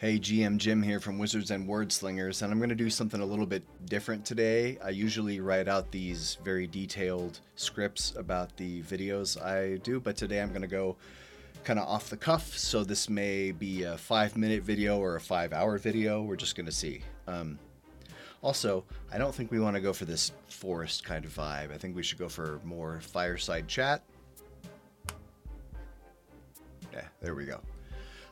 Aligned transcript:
Hey, 0.00 0.20
GM 0.20 0.58
Jim 0.58 0.80
here 0.80 1.00
from 1.00 1.18
Wizards 1.18 1.50
and 1.50 1.68
Wordslingers, 1.68 2.42
and 2.42 2.52
I'm 2.52 2.60
going 2.60 2.68
to 2.68 2.76
do 2.76 2.88
something 2.88 3.20
a 3.20 3.24
little 3.24 3.46
bit 3.46 3.64
different 3.86 4.24
today. 4.24 4.78
I 4.78 4.90
usually 4.90 5.40
write 5.40 5.66
out 5.66 5.90
these 5.90 6.38
very 6.44 6.68
detailed 6.68 7.40
scripts 7.56 8.14
about 8.14 8.56
the 8.56 8.80
videos 8.82 9.42
I 9.42 9.78
do, 9.78 9.98
but 9.98 10.16
today 10.16 10.40
I'm 10.40 10.50
going 10.50 10.62
to 10.62 10.68
go 10.68 10.94
kind 11.64 11.80
of 11.80 11.88
off 11.88 12.10
the 12.10 12.16
cuff, 12.16 12.56
so 12.56 12.84
this 12.84 13.08
may 13.08 13.50
be 13.50 13.82
a 13.82 13.98
five 13.98 14.36
minute 14.36 14.62
video 14.62 15.00
or 15.00 15.16
a 15.16 15.20
five 15.20 15.52
hour 15.52 15.78
video. 15.78 16.22
We're 16.22 16.36
just 16.36 16.54
going 16.54 16.66
to 16.66 16.72
see. 16.72 17.02
Um, 17.26 17.58
also, 18.40 18.84
I 19.12 19.18
don't 19.18 19.34
think 19.34 19.50
we 19.50 19.58
want 19.58 19.74
to 19.74 19.82
go 19.82 19.92
for 19.92 20.04
this 20.04 20.30
forest 20.46 21.02
kind 21.02 21.24
of 21.24 21.34
vibe. 21.34 21.74
I 21.74 21.76
think 21.76 21.96
we 21.96 22.04
should 22.04 22.18
go 22.20 22.28
for 22.28 22.60
more 22.62 23.00
fireside 23.00 23.66
chat. 23.66 24.04
Yeah, 26.92 27.02
there 27.20 27.34
we 27.34 27.46
go. 27.46 27.60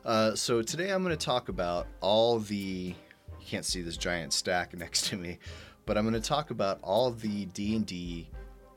Uh, 0.07 0.33
so 0.33 0.61
today 0.61 0.89
I'm 0.89 1.03
going 1.03 1.15
to 1.15 1.25
talk 1.25 1.49
about 1.49 1.85
all 1.99 2.39
the. 2.39 2.55
You 2.55 3.45
can't 3.45 3.65
see 3.65 3.81
this 3.81 3.97
giant 3.97 4.31
stack 4.31 4.73
next 4.77 5.07
to 5.07 5.17
me, 5.17 5.37
but 5.85 5.97
I'm 5.97 6.05
going 6.05 6.19
to 6.19 6.25
talk 6.25 6.49
about 6.49 6.79
all 6.81 7.11
the 7.11 7.45
D&D 7.47 8.29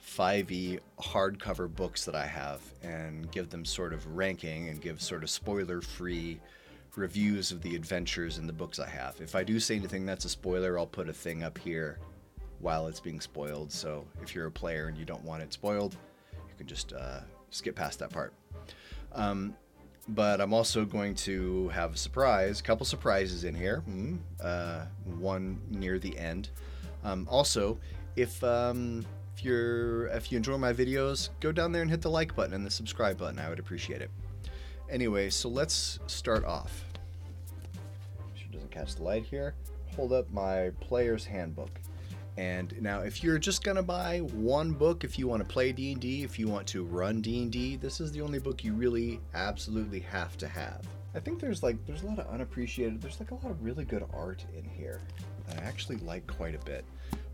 5e 0.05 0.81
hardcover 1.01 1.73
books 1.73 2.05
that 2.05 2.17
I 2.17 2.27
have 2.27 2.61
and 2.83 3.31
give 3.31 3.49
them 3.49 3.65
sort 3.65 3.93
of 3.93 4.05
ranking 4.09 4.71
and 4.71 4.81
give 4.81 5.01
sort 5.01 5.23
of 5.23 5.31
spoiler-free 5.31 6.41
reviews 6.97 7.53
of 7.53 7.63
the 7.63 7.77
adventures 7.77 8.39
in 8.39 8.49
the 8.49 8.53
books 8.53 8.81
I 8.81 8.89
have. 8.89 9.21
If 9.21 9.37
I 9.37 9.45
do 9.45 9.61
say 9.61 9.77
anything 9.77 10.05
that's 10.05 10.25
a 10.25 10.29
spoiler, 10.29 10.81
I'll 10.81 10.87
put 10.87 11.09
a 11.09 11.13
thing 11.13 11.45
up 11.45 11.59
here 11.59 12.01
while 12.59 12.89
it's 12.89 12.99
being 12.99 13.21
spoiled. 13.21 13.71
So 13.71 14.05
if 14.21 14.35
you're 14.35 14.47
a 14.47 14.53
player 14.53 14.89
and 14.89 14.99
you 14.99 15.05
don't 15.05 15.25
want 15.25 15.45
it 15.45 15.53
spoiled, 15.53 15.97
you 16.33 16.55
can 16.59 16.67
just 16.67 16.93
uh, 16.93 17.21
skip 17.51 17.77
past 17.77 18.01
that 18.01 18.11
part. 18.11 18.33
Um, 19.13 19.55
but 20.09 20.41
I'm 20.41 20.53
also 20.53 20.85
going 20.85 21.15
to 21.17 21.69
have 21.69 21.95
a 21.95 21.97
surprise, 21.97 22.61
a 22.61 22.63
couple 22.63 22.87
surprises 22.87 23.45
in 23.45 23.55
here. 23.55 23.83
Mm, 23.89 24.19
uh, 24.43 24.85
one 25.05 25.61
near 25.69 25.99
the 25.99 26.17
end. 26.19 26.51
Um, 27.05 27.27
also, 27.31 27.79
if 28.17 28.43
um, 28.45 29.05
if 29.37 29.45
you're 29.45 30.07
if 30.09 30.31
you 30.31 30.37
enjoy 30.37 30.59
my 30.59 30.73
videos, 30.73 31.31
go 31.41 31.53
down 31.53 31.73
there 31.73 31.83
and 31.83 31.91
hit 31.91 32.03
the 32.03 32.11
like 32.11 32.35
button 32.35 32.55
and 32.55 32.67
the 32.67 32.71
subscribe 32.71 33.19
button. 33.19 33.39
I 33.39 33.49
would 33.49 33.59
appreciate 33.59 34.03
it. 34.03 34.11
Anyway, 34.89 35.31
so 35.31 35.49
let's 35.49 36.01
start 36.07 36.45
off. 36.45 36.85
Sure 38.35 38.49
doesn't 38.53 38.71
catch 38.71 38.97
the 38.97 39.03
light 39.03 39.25
here. 39.25 39.55
Hold 39.97 40.13
up 40.13 40.31
my 40.31 40.71
player's 40.81 41.25
handbook. 41.25 41.71
And 42.37 42.75
now, 42.81 43.01
if 43.01 43.23
you're 43.23 43.39
just 43.39 43.65
gonna 43.65 43.83
buy 43.83 44.19
one 44.19 44.73
book, 44.73 45.05
if 45.05 45.19
you 45.19 45.27
want 45.27 45.43
to 45.43 45.49
play 45.49 45.73
D 45.73 45.93
and 45.93 46.01
D, 46.01 46.23
if 46.23 46.39
you 46.39 46.49
want 46.49 46.67
to 46.69 46.85
run 46.85 47.21
D 47.21 47.43
and 47.43 47.53
D, 47.53 47.77
this 47.77 48.01
is 48.01 48.13
the 48.13 48.21
only 48.21 48.39
book 48.39 48.65
you 48.65 48.73
really 48.73 49.21
absolutely 49.35 50.01
have 50.01 50.37
to 50.39 50.49
have. 50.49 50.83
I 51.15 51.19
think 51.19 51.41
there's 51.41 51.63
like 51.63 51.85
there's 51.87 52.03
a 52.03 52.07
lot 52.07 52.19
of 52.19 52.29
unappreciated. 52.29 53.03
There's 53.03 53.19
like 53.19 53.33
a 53.33 53.35
lot 53.35 53.51
of 53.51 53.63
really 53.63 53.85
good 53.85 54.05
art 54.15 54.45
in 54.57 54.65
here 54.65 55.01
that 55.49 55.61
I 55.61 55.65
actually 55.65 55.97
like 55.99 56.27
quite 56.27 56.55
a 56.55 56.65
bit. 56.65 56.85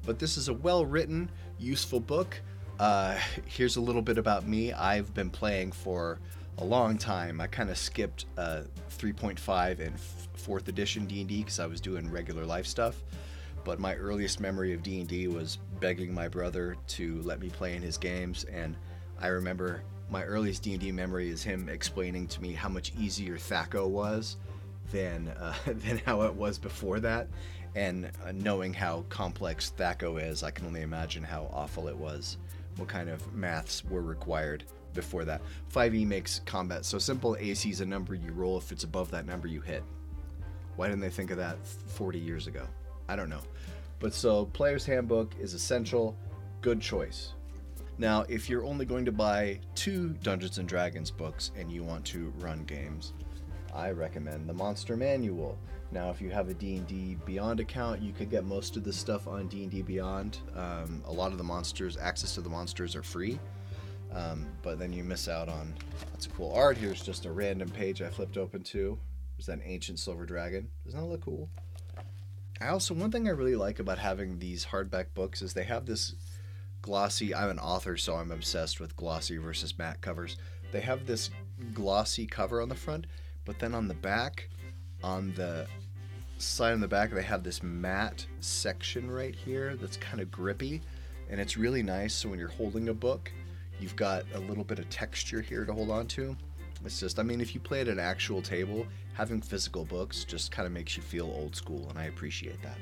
But 0.05 0.19
this 0.19 0.37
is 0.37 0.49
a 0.49 0.55
well-written, 0.55 1.31
useful 1.59 2.01
book. 2.01 2.41
Uh, 2.79 3.19
here's 3.45 3.77
a 3.77 3.81
little 3.81 4.03
bit 4.03 4.19
about 4.19 4.47
me. 4.47 4.73
I've 4.73 5.13
been 5.15 5.31
playing 5.31 5.73
for 5.73 6.21
a 6.59 6.65
long 6.65 6.97
time. 6.97 7.41
I 7.41 7.49
kind 7.49 7.71
of 7.71 7.77
skipped 7.77 8.27
uh, 8.39 8.63
3.5 8.91 9.81
and 9.81 9.95
f- 9.95 10.29
fourth 10.35 10.69
edition 10.69 11.07
D&D 11.07 11.39
because 11.39 11.59
I 11.59 11.67
was 11.67 11.81
doing 11.81 12.11
regular 12.11 12.45
life 12.45 12.67
stuff 12.67 13.03
but 13.67 13.81
my 13.81 13.97
earliest 13.97 14.39
memory 14.39 14.73
of 14.73 14.83
D&D 14.85 15.27
was 15.27 15.59
begging 15.81 16.15
my 16.15 16.29
brother 16.29 16.77
to 16.87 17.21
let 17.23 17.41
me 17.41 17.49
play 17.49 17.75
in 17.75 17.83
his 17.83 17.99
games 17.99 18.45
and 18.45 18.77
I 19.21 19.27
remember 19.27 19.83
my 20.09 20.23
earliest 20.23 20.63
D&D 20.63 20.93
memory 20.93 21.31
is 21.31 21.43
him 21.43 21.69
explaining 21.69 22.29
to 22.29 22.41
me 22.41 22.53
how 22.53 22.69
much 22.69 22.93
easier 22.97 23.37
THAC0 23.37 23.89
was 23.89 24.37
than 24.93 25.27
uh, 25.27 25.53
than 25.67 25.99
how 26.07 26.23
it 26.23 26.33
was 26.33 26.59
before 26.59 27.01
that 27.01 27.27
and 27.75 28.07
uh, 28.25 28.31
knowing 28.33 28.73
how 28.73 29.05
complex 29.09 29.73
THAC0 29.77 30.31
is 30.31 30.45
I 30.45 30.53
can 30.53 30.67
only 30.67 30.83
imagine 30.83 31.25
how 31.25 31.51
awful 31.53 31.89
it 31.89 31.97
was 31.97 32.39
what 32.77 32.89
kind 32.89 33.11
of 33.11 33.35
maths 33.35 33.85
were 33.85 34.03
required 34.03 34.63
before 34.95 35.25
that. 35.25 35.43
5e 35.75 36.07
makes 36.07 36.41
combat 36.47 36.85
so 36.85 36.99
simple. 36.99 37.37
AC 37.41 37.69
is 37.69 37.81
a 37.81 37.87
number 37.87 38.15
you 38.15 38.33
roll. 38.33 38.59
If 38.59 38.71
it's 38.71 38.85
above 38.85 39.11
that 39.13 39.27
number 39.27 39.49
you 39.49 39.63
hit. 39.63 39.83
Why 40.77 40.89
didn't 40.89 41.01
they 41.01 41.11
think 41.11 41.31
of 41.31 41.39
that 41.39 41.67
40 41.67 42.19
years 42.19 42.47
ago 42.47 42.67
I 43.09 43.17
don't 43.17 43.31
know. 43.31 43.43
But 43.99 44.13
so, 44.13 44.47
Player's 44.47 44.85
Handbook 44.85 45.35
is 45.41 45.55
essential. 45.55 46.17
Good 46.61 46.81
choice. 46.81 47.33
Now, 47.99 48.27
if 48.29 48.51
you're 48.51 48.65
only 48.65 48.85
going 48.85 49.07
to 49.07 49.13
buy 49.13 49.61
two 49.75 50.11
Dungeons 50.23 50.59
and 50.59 50.69
Dragons 50.69 51.11
books 51.11 51.51
and 51.57 51.73
you 51.73 51.83
want 51.83 52.05
to 52.07 52.33
run 52.39 52.65
games, 52.65 53.15
I 53.75 53.91
recommend 53.91 54.49
the 54.49 54.53
Monster 54.53 54.97
Manual. 54.97 55.59
Now, 55.93 56.11
if 56.11 56.21
you 56.21 56.31
have 56.31 56.49
a 56.49 56.55
D&D 56.55 57.17
Beyond 57.25 57.61
account, 57.61 58.03
you 58.03 58.13
could 58.13 58.29
get 58.29 58.45
most 58.45 58.77
of 58.77 58.85
the 58.85 58.93
stuff 58.93 59.27
on 59.27 59.49
D&D 59.49 59.83
Beyond. 59.83 60.39
Um, 60.55 61.03
a 61.07 61.13
lot 61.13 61.33
of 61.33 61.39
the 61.39 61.45
monsters, 61.45 61.97
access 61.97 62.35
to 62.35 62.41
the 62.41 62.51
monsters 62.51 62.95
are 62.97 63.03
free, 63.03 63.39
um, 64.13 64.47
but 64.63 64.79
then 64.79 64.93
you 64.93 65.05
miss 65.05 65.29
out 65.29 65.49
on 65.49 65.75
lots 66.11 66.27
of 66.27 66.35
cool 66.35 66.53
art. 66.53 66.77
Here's 66.77 67.03
just 67.03 67.25
a 67.25 67.33
random 67.33 67.71
page 67.71 68.03
I 68.03 68.11
flipped 68.11 68.37
open 68.37 68.63
to. 68.65 68.99
There's 69.37 69.47
that 69.47 69.61
ancient 69.65 69.99
silver 69.99 70.27
dragon. 70.27 70.69
Doesn't 70.85 71.01
that 71.01 71.07
look 71.07 71.23
cool? 71.23 71.49
I 72.61 72.69
also 72.69 72.95
one 72.95 73.11
thing 73.11 73.29
I 73.29 73.33
really 73.33 73.57
like 73.57 73.81
about 73.81 73.99
having 73.99 74.39
these 74.39 74.65
hardback 74.65 75.07
books 75.13 75.43
is 75.43 75.53
they 75.53 75.65
have 75.65 75.85
this 75.85 76.15
glossy. 76.81 77.35
I'm 77.35 77.51
an 77.51 77.59
author, 77.59 77.97
so 77.99 78.15
I'm 78.15 78.31
obsessed 78.31 78.81
with 78.81 78.97
glossy 78.97 79.37
versus 79.37 79.79
matte 79.79 80.01
covers. 80.01 80.37
They 80.73 80.81
have 80.81 81.07
this 81.07 81.31
glossy 81.75 82.27
cover 82.27 82.63
on 82.63 82.69
the 82.71 82.75
front, 82.75 83.07
but 83.45 83.59
then 83.59 83.75
on 83.75 83.89
the 83.89 83.95
back, 83.95 84.49
on 85.03 85.35
the 85.35 85.67
side 86.39 86.73
on 86.73 86.81
the 86.81 86.89
back, 86.89 87.11
they 87.11 87.23
have 87.23 87.43
this 87.43 87.63
matte 87.63 88.27
section 88.41 89.11
right 89.11 89.35
here 89.35 89.77
that's 89.77 89.99
kind 89.99 90.21
of 90.21 90.31
grippy, 90.31 90.81
and 91.29 91.39
it's 91.41 91.59
really 91.59 91.83
nice. 91.83 92.15
So 92.15 92.31
when 92.31 92.39
you're 92.39 92.49
holding 92.49 92.89
a 92.89 92.95
book, 92.95 93.31
you've 93.79 93.97
got 93.97 94.25
a 94.35 94.39
little 94.41 94.65
bit 94.65 94.79
of 94.79 94.89
texture 94.89 95.43
here 95.43 95.67
to 95.67 95.73
hold 95.75 95.91
on 95.91 96.07
to. 96.09 96.35
It's 96.85 97.01
just, 97.01 97.19
I 97.19 97.23
mean, 97.23 97.41
if 97.41 97.55
you 97.55 97.61
play 97.61 97.81
at 97.81 97.89
an 97.89 97.99
actual 97.99 98.43
table, 98.43 98.87
having 99.15 99.41
physical 99.41 99.85
books 99.85 100.25
just 100.25 100.51
kind 100.53 100.67
of 100.67 100.73
makes 100.73 100.97
you 100.97 101.03
feel 101.03 101.27
old 101.27 101.57
school, 101.57 101.89
and 101.89 101.99
I 101.99 102.05
appreciate 102.05 102.63
that. 102.63 102.79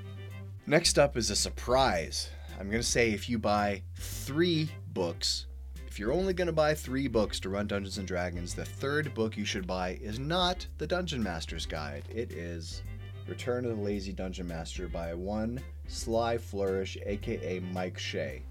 Next 0.66 0.98
up 0.98 1.16
is 1.16 1.30
a 1.30 1.36
surprise. 1.36 2.30
I'm 2.58 2.70
going 2.70 2.82
to 2.82 2.88
say 2.88 3.10
if 3.10 3.28
you 3.28 3.38
buy 3.38 3.82
three 3.96 4.70
books, 4.92 5.46
if 5.86 5.98
you're 5.98 6.12
only 6.12 6.34
going 6.34 6.46
to 6.46 6.52
buy 6.52 6.74
three 6.74 7.06
books 7.06 7.38
to 7.40 7.48
run 7.48 7.66
Dungeons 7.66 7.98
and 7.98 8.08
Dragons, 8.08 8.54
the 8.54 8.64
third 8.64 9.14
book 9.14 9.36
you 9.36 9.44
should 9.44 9.66
buy 9.66 9.98
is 10.02 10.18
not 10.18 10.66
the 10.78 10.86
Dungeon 10.86 11.22
Master's 11.22 11.66
Guide. 11.66 12.04
It 12.12 12.32
is 12.32 12.82
Return 13.26 13.64
of 13.64 13.76
the 13.76 13.82
Lazy 13.82 14.12
Dungeon 14.12 14.46
Master 14.46 14.88
by 14.88 15.14
one 15.14 15.60
Sly 15.86 16.38
Flourish, 16.38 16.98
aka 17.06 17.60
Mike 17.72 17.98
Shea. 17.98 18.42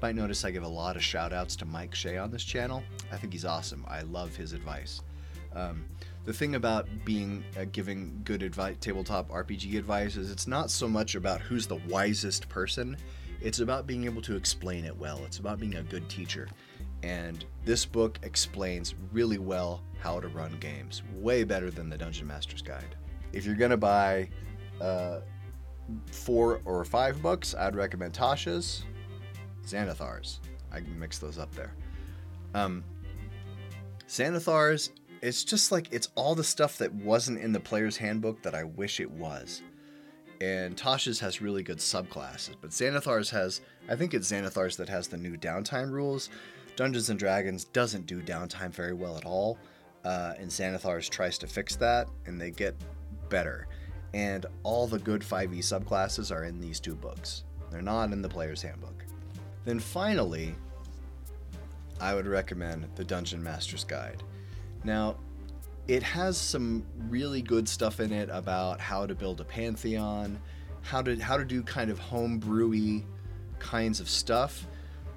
Might 0.00 0.14
notice 0.14 0.44
I 0.44 0.50
give 0.52 0.62
a 0.62 0.68
lot 0.68 0.96
of 0.96 1.02
shout 1.02 1.32
outs 1.32 1.56
to 1.56 1.64
Mike 1.64 1.94
Shea 1.94 2.18
on 2.18 2.30
this 2.30 2.44
channel. 2.44 2.84
I 3.10 3.16
think 3.16 3.32
he's 3.32 3.44
awesome. 3.44 3.84
I 3.88 4.02
love 4.02 4.36
his 4.36 4.52
advice. 4.52 5.02
Um, 5.54 5.84
the 6.24 6.32
thing 6.32 6.54
about 6.54 6.86
being 7.04 7.42
uh, 7.58 7.64
giving 7.72 8.20
good 8.22 8.42
advice, 8.42 8.76
tabletop 8.80 9.28
RPG 9.30 9.76
advice 9.76 10.16
is 10.16 10.30
it's 10.30 10.46
not 10.46 10.70
so 10.70 10.86
much 10.86 11.14
about 11.14 11.40
who's 11.40 11.66
the 11.66 11.80
wisest 11.88 12.48
person. 12.48 12.96
It's 13.40 13.60
about 13.60 13.86
being 13.86 14.04
able 14.04 14.22
to 14.22 14.36
explain 14.36 14.84
it 14.84 14.96
well. 14.96 15.20
It's 15.24 15.38
about 15.38 15.58
being 15.58 15.76
a 15.76 15.82
good 15.82 16.08
teacher. 16.08 16.48
And 17.02 17.44
this 17.64 17.84
book 17.84 18.18
explains 18.22 18.94
really 19.12 19.38
well 19.38 19.82
how 20.00 20.20
to 20.20 20.28
run 20.28 20.56
games, 20.60 21.02
way 21.14 21.44
better 21.44 21.70
than 21.70 21.88
the 21.88 21.98
Dungeon 21.98 22.26
Master's 22.26 22.62
Guide. 22.62 22.94
If 23.32 23.44
you're 23.44 23.54
gonna 23.54 23.76
buy 23.76 24.28
uh, 24.80 25.20
four 26.06 26.60
or 26.64 26.84
five 26.84 27.22
books, 27.22 27.54
I'd 27.54 27.74
recommend 27.76 28.14
Tasha's, 28.14 28.84
Xanathar's. 29.68 30.40
I 30.72 30.80
mix 30.80 31.18
those 31.18 31.38
up 31.38 31.54
there. 31.54 31.74
Um, 32.54 32.84
Xanathar's 34.08 34.90
it's 35.20 35.44
just 35.44 35.72
like 35.72 35.88
it's 35.92 36.08
all 36.14 36.34
the 36.34 36.44
stuff 36.44 36.78
that 36.78 36.92
wasn't 36.92 37.40
in 37.40 37.52
the 37.52 37.60
player's 37.60 37.96
handbook 37.96 38.42
that 38.42 38.54
I 38.54 38.64
wish 38.64 39.00
it 39.00 39.10
was. 39.10 39.62
And 40.40 40.76
Tasha's 40.76 41.18
has 41.20 41.40
really 41.42 41.64
good 41.64 41.78
subclasses, 41.78 42.54
but 42.60 42.70
Xanathar's 42.70 43.30
has 43.30 43.60
I 43.88 43.96
think 43.96 44.14
it's 44.14 44.30
Xanathar's 44.30 44.76
that 44.76 44.88
has 44.88 45.08
the 45.08 45.16
new 45.16 45.36
downtime 45.36 45.90
rules. 45.90 46.30
Dungeons 46.76 47.10
and 47.10 47.18
Dragons 47.18 47.64
doesn't 47.64 48.06
do 48.06 48.22
downtime 48.22 48.70
very 48.70 48.94
well 48.94 49.16
at 49.16 49.24
all, 49.24 49.58
uh, 50.04 50.34
and 50.38 50.48
Xanathar's 50.48 51.08
tries 51.08 51.36
to 51.38 51.48
fix 51.48 51.74
that, 51.76 52.06
and 52.26 52.40
they 52.40 52.52
get 52.52 52.76
better. 53.28 53.66
And 54.14 54.46
all 54.62 54.86
the 54.86 55.00
good 55.00 55.22
5e 55.22 55.58
subclasses 55.58 56.34
are 56.34 56.44
in 56.44 56.60
these 56.60 56.78
two 56.78 56.94
books. 56.94 57.42
They're 57.70 57.82
not 57.82 58.12
in 58.12 58.22
the 58.22 58.28
player's 58.28 58.62
handbook. 58.62 59.04
Then 59.68 59.80
finally, 59.80 60.54
I 62.00 62.14
would 62.14 62.26
recommend 62.26 62.88
the 62.94 63.04
Dungeon 63.04 63.42
Master's 63.42 63.84
Guide. 63.84 64.22
Now, 64.82 65.16
it 65.88 66.02
has 66.02 66.38
some 66.38 66.86
really 67.10 67.42
good 67.42 67.68
stuff 67.68 68.00
in 68.00 68.10
it 68.10 68.30
about 68.32 68.80
how 68.80 69.04
to 69.04 69.14
build 69.14 69.42
a 69.42 69.44
pantheon, 69.44 70.40
how 70.80 71.02
to 71.02 71.16
how 71.16 71.36
to 71.36 71.44
do 71.44 71.62
kind 71.62 71.90
of 71.90 72.00
homebrewy 72.00 73.04
kinds 73.58 74.00
of 74.00 74.08
stuff, 74.08 74.66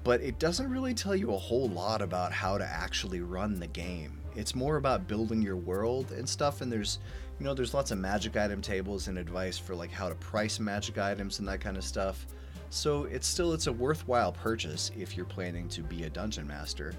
but 0.04 0.20
it 0.20 0.38
doesn't 0.38 0.68
really 0.68 0.92
tell 0.92 1.16
you 1.16 1.32
a 1.32 1.38
whole 1.38 1.70
lot 1.70 2.02
about 2.02 2.30
how 2.30 2.58
to 2.58 2.64
actually 2.64 3.22
run 3.22 3.58
the 3.58 3.68
game. 3.68 4.20
it's 4.36 4.54
more 4.54 4.76
about 4.76 5.08
building 5.08 5.40
your 5.40 5.56
world 5.56 6.12
and 6.12 6.28
stuff. 6.28 6.60
And 6.60 6.70
there's, 6.70 6.98
you 7.38 7.46
know, 7.46 7.54
there's 7.54 7.72
lots 7.72 7.90
of 7.90 7.96
magic 7.96 8.36
item 8.36 8.60
tables 8.60 9.08
and 9.08 9.16
advice 9.16 9.56
for 9.56 9.74
like 9.74 9.90
how 9.90 10.10
to 10.10 10.14
price 10.16 10.60
magic 10.60 10.98
items 10.98 11.38
and 11.38 11.48
that 11.48 11.62
kind 11.62 11.78
of 11.78 11.84
stuff. 11.84 12.26
So 12.74 13.04
it's 13.04 13.26
still 13.26 13.52
it's 13.52 13.66
a 13.66 13.72
worthwhile 13.72 14.32
purchase 14.32 14.90
if 14.96 15.14
you're 15.14 15.26
planning 15.26 15.68
to 15.68 15.82
be 15.82 16.04
a 16.04 16.10
dungeon 16.10 16.46
master, 16.46 16.94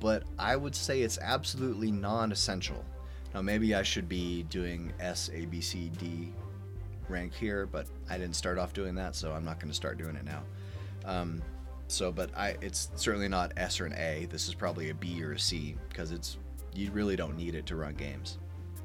but 0.00 0.22
I 0.38 0.56
would 0.56 0.74
say 0.74 1.02
it's 1.02 1.18
absolutely 1.18 1.90
non-essential. 1.92 2.82
Now 3.34 3.42
maybe 3.42 3.74
I 3.74 3.82
should 3.82 4.08
be 4.08 4.44
doing 4.44 4.94
S 4.98 5.28
A 5.34 5.44
B 5.44 5.60
C 5.60 5.90
D 5.98 6.32
rank 7.10 7.34
here, 7.34 7.66
but 7.66 7.86
I 8.08 8.16
didn't 8.16 8.34
start 8.34 8.56
off 8.56 8.72
doing 8.72 8.94
that, 8.94 9.14
so 9.14 9.32
I'm 9.32 9.44
not 9.44 9.60
going 9.60 9.68
to 9.68 9.74
start 9.76 9.98
doing 9.98 10.16
it 10.16 10.24
now. 10.24 10.42
Um, 11.04 11.42
so, 11.86 12.10
but 12.10 12.34
I 12.34 12.56
it's 12.62 12.90
certainly 12.94 13.28
not 13.28 13.52
S 13.58 13.78
or 13.78 13.84
an 13.84 13.92
A. 13.92 14.26
This 14.30 14.48
is 14.48 14.54
probably 14.54 14.88
a 14.88 14.94
B 14.94 15.22
or 15.22 15.32
a 15.32 15.38
C 15.38 15.76
because 15.90 16.12
it's 16.12 16.38
you 16.74 16.90
really 16.92 17.14
don't 17.14 17.36
need 17.36 17.54
it 17.54 17.66
to 17.66 17.76
run 17.76 17.92
games. 17.92 18.38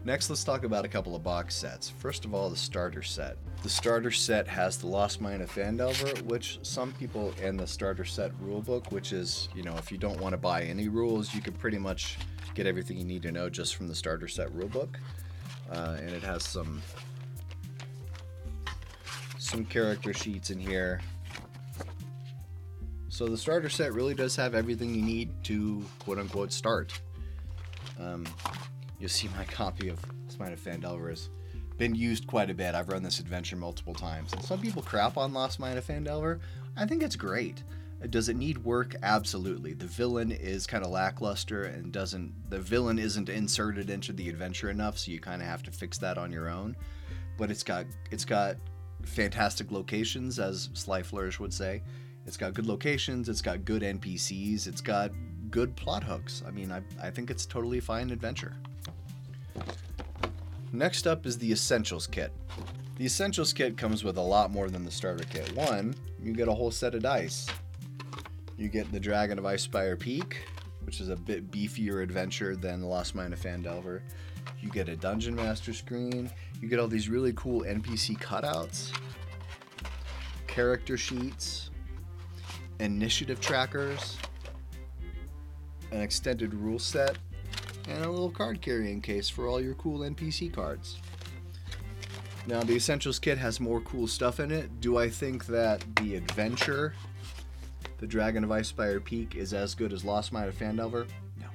Next, 0.05 0.29
let's 0.29 0.43
talk 0.43 0.63
about 0.63 0.85
a 0.85 0.87
couple 0.87 1.15
of 1.15 1.23
box 1.23 1.55
sets. 1.55 1.89
First 1.89 2.25
of 2.25 2.35
all, 2.35 2.51
the 2.51 2.55
starter 2.55 3.01
set. 3.01 3.37
The 3.63 3.69
starter 3.69 4.11
set 4.11 4.47
has 4.47 4.77
the 4.77 4.85
Lost 4.85 5.19
Mine 5.19 5.41
of 5.41 5.51
Phandelver, 5.51 6.21
which 6.21 6.59
some 6.61 6.93
people 6.93 7.33
in 7.41 7.57
the 7.57 7.65
starter 7.65 8.05
set 8.05 8.31
rulebook, 8.39 8.91
which 8.91 9.13
is, 9.13 9.49
you 9.55 9.63
know, 9.63 9.75
if 9.77 9.91
you 9.91 9.97
don't 9.97 10.21
want 10.21 10.33
to 10.33 10.37
buy 10.37 10.61
any 10.61 10.89
rules, 10.89 11.33
you 11.33 11.41
can 11.41 11.53
pretty 11.53 11.79
much 11.79 12.19
get 12.53 12.67
everything 12.67 12.97
you 12.97 13.03
need 13.03 13.23
to 13.23 13.31
know 13.31 13.49
just 13.49 13.75
from 13.75 13.87
the 13.87 13.95
starter 13.95 14.27
set 14.27 14.47
rulebook. 14.49 14.89
Uh, 15.71 15.97
and 15.99 16.11
it 16.11 16.21
has 16.21 16.43
some 16.43 16.83
some 19.39 19.65
character 19.65 20.13
sheets 20.13 20.51
in 20.51 20.59
here. 20.59 21.01
So 23.09 23.27
the 23.27 23.37
starter 23.37 23.69
set 23.69 23.91
really 23.91 24.13
does 24.13 24.35
have 24.35 24.53
everything 24.53 24.93
you 24.93 25.01
need 25.01 25.31
to 25.45 25.83
quote 25.97 26.19
unquote 26.19 26.51
start. 26.51 27.01
Um, 27.99 28.27
you'll 28.99 29.09
see 29.09 29.29
my 29.37 29.43
copy 29.45 29.89
of 29.89 29.99
Spine 30.27 30.53
of 30.53 30.63
has 30.63 31.29
been 31.77 31.95
used 31.95 32.27
quite 32.27 32.49
a 32.49 32.53
bit. 32.53 32.75
I've 32.75 32.89
run 32.89 33.03
this 33.03 33.19
adventure 33.19 33.55
multiple 33.55 33.93
times. 33.93 34.33
And 34.33 34.43
some 34.43 34.59
people 34.59 34.81
crap 34.81 35.17
on 35.17 35.33
Lost 35.33 35.59
Mine 35.59 35.77
of 35.77 35.85
Phandelver. 35.85 36.39
I 36.77 36.85
think 36.85 37.03
it's 37.03 37.15
great. 37.15 37.63
Does 38.09 38.29
it 38.29 38.35
need 38.35 38.57
work? 38.59 38.95
Absolutely. 39.03 39.73
The 39.73 39.85
villain 39.85 40.31
is 40.31 40.67
kind 40.67 40.83
of 40.83 40.91
lackluster 40.91 41.63
and 41.63 41.91
doesn't. 41.91 42.33
The 42.49 42.59
villain 42.59 42.99
isn't 42.99 43.29
inserted 43.29 43.89
into 43.89 44.13
the 44.13 44.29
adventure 44.29 44.69
enough, 44.69 44.97
so 44.97 45.11
you 45.11 45.19
kind 45.19 45.41
of 45.41 45.47
have 45.47 45.63
to 45.63 45.71
fix 45.71 45.97
that 45.99 46.17
on 46.17 46.31
your 46.31 46.49
own. 46.49 46.75
But 47.37 47.51
it's 47.51 47.63
got 47.63 47.85
it's 48.11 48.25
got 48.25 48.57
fantastic 49.03 49.71
locations, 49.71 50.39
as 50.39 50.69
Sly 50.73 51.03
Flourish 51.03 51.39
would 51.39 51.53
say. 51.53 51.81
It's 52.25 52.37
got 52.37 52.53
good 52.53 52.65
locations. 52.65 53.29
It's 53.29 53.41
got 53.41 53.65
good 53.65 53.81
NPCs. 53.81 54.67
It's 54.67 54.81
got 54.81 55.11
good 55.51 55.75
plot 55.75 56.03
hooks. 56.03 56.43
I 56.47 56.51
mean, 56.51 56.71
I, 56.71 56.81
I 57.01 57.09
think 57.09 57.29
it's 57.29 57.45
totally 57.45 57.79
fine 57.79 58.09
adventure. 58.09 58.53
Next 60.71 61.07
up 61.07 61.25
is 61.25 61.37
the 61.37 61.51
Essentials 61.51 62.07
Kit. 62.07 62.31
The 62.97 63.05
Essentials 63.05 63.53
Kit 63.53 63.77
comes 63.77 64.03
with 64.03 64.17
a 64.17 64.21
lot 64.21 64.51
more 64.51 64.69
than 64.69 64.83
the 64.83 64.91
starter 64.91 65.23
kit. 65.29 65.53
One, 65.55 65.95
you 66.21 66.33
get 66.33 66.47
a 66.47 66.53
whole 66.53 66.71
set 66.71 66.95
of 66.95 67.03
dice. 67.03 67.47
You 68.57 68.69
get 68.69 68.91
the 68.91 68.99
Dragon 68.99 69.37
of 69.37 69.45
Icespire 69.45 69.99
Peak, 69.99 70.45
which 70.83 71.01
is 71.01 71.09
a 71.09 71.15
bit 71.15 71.51
beefier 71.51 72.01
adventure 72.01 72.55
than 72.55 72.79
the 72.79 72.87
Lost 72.87 73.15
Mine 73.15 73.33
of 73.33 73.39
Phandelver. 73.41 74.01
You 74.61 74.69
get 74.69 74.87
a 74.87 74.95
Dungeon 74.95 75.35
Master 75.35 75.73
screen. 75.73 76.31
You 76.61 76.69
get 76.69 76.79
all 76.79 76.87
these 76.87 77.09
really 77.09 77.33
cool 77.33 77.61
NPC 77.61 78.17
cutouts, 78.17 78.91
character 80.47 80.97
sheets, 80.97 81.69
initiative 82.79 83.41
trackers, 83.41 84.17
an 85.91 86.01
extended 86.01 86.53
rule 86.53 86.79
set, 86.79 87.17
and 87.87 88.03
a 88.03 88.09
little 88.09 88.31
card 88.31 88.61
carrying 88.61 89.01
case 89.01 89.29
for 89.29 89.47
all 89.47 89.61
your 89.61 89.75
cool 89.75 89.99
NPC 89.99 90.53
cards. 90.53 90.97
Now, 92.47 92.61
the 92.61 92.75
Essentials 92.75 93.17
kit 93.17 93.37
has 93.39 93.59
more 93.59 93.81
cool 93.81 94.07
stuff 94.07 94.39
in 94.39 94.51
it. 94.51 94.79
Do 94.79 94.97
I 94.97 95.09
think 95.09 95.47
that 95.47 95.83
the 95.95 96.15
adventure, 96.15 96.93
the 97.97 98.05
Dragon 98.05 98.43
of 98.43 98.51
Icespire 98.51 99.03
Peak, 99.03 99.35
is 99.35 99.53
as 99.53 99.73
good 99.73 99.91
as 99.91 100.05
Lost 100.05 100.31
Mine 100.31 100.47
of 100.47 100.57
Phandelver? 100.57 101.07
No. 101.39 101.47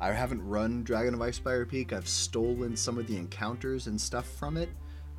I 0.00 0.10
haven't 0.10 0.44
run 0.46 0.82
Dragon 0.82 1.14
of 1.14 1.20
Icespire 1.20 1.68
Peak. 1.68 1.92
I've 1.92 2.08
stolen 2.08 2.76
some 2.76 2.98
of 2.98 3.06
the 3.06 3.16
encounters 3.16 3.86
and 3.86 4.00
stuff 4.00 4.26
from 4.26 4.56
it, 4.56 4.70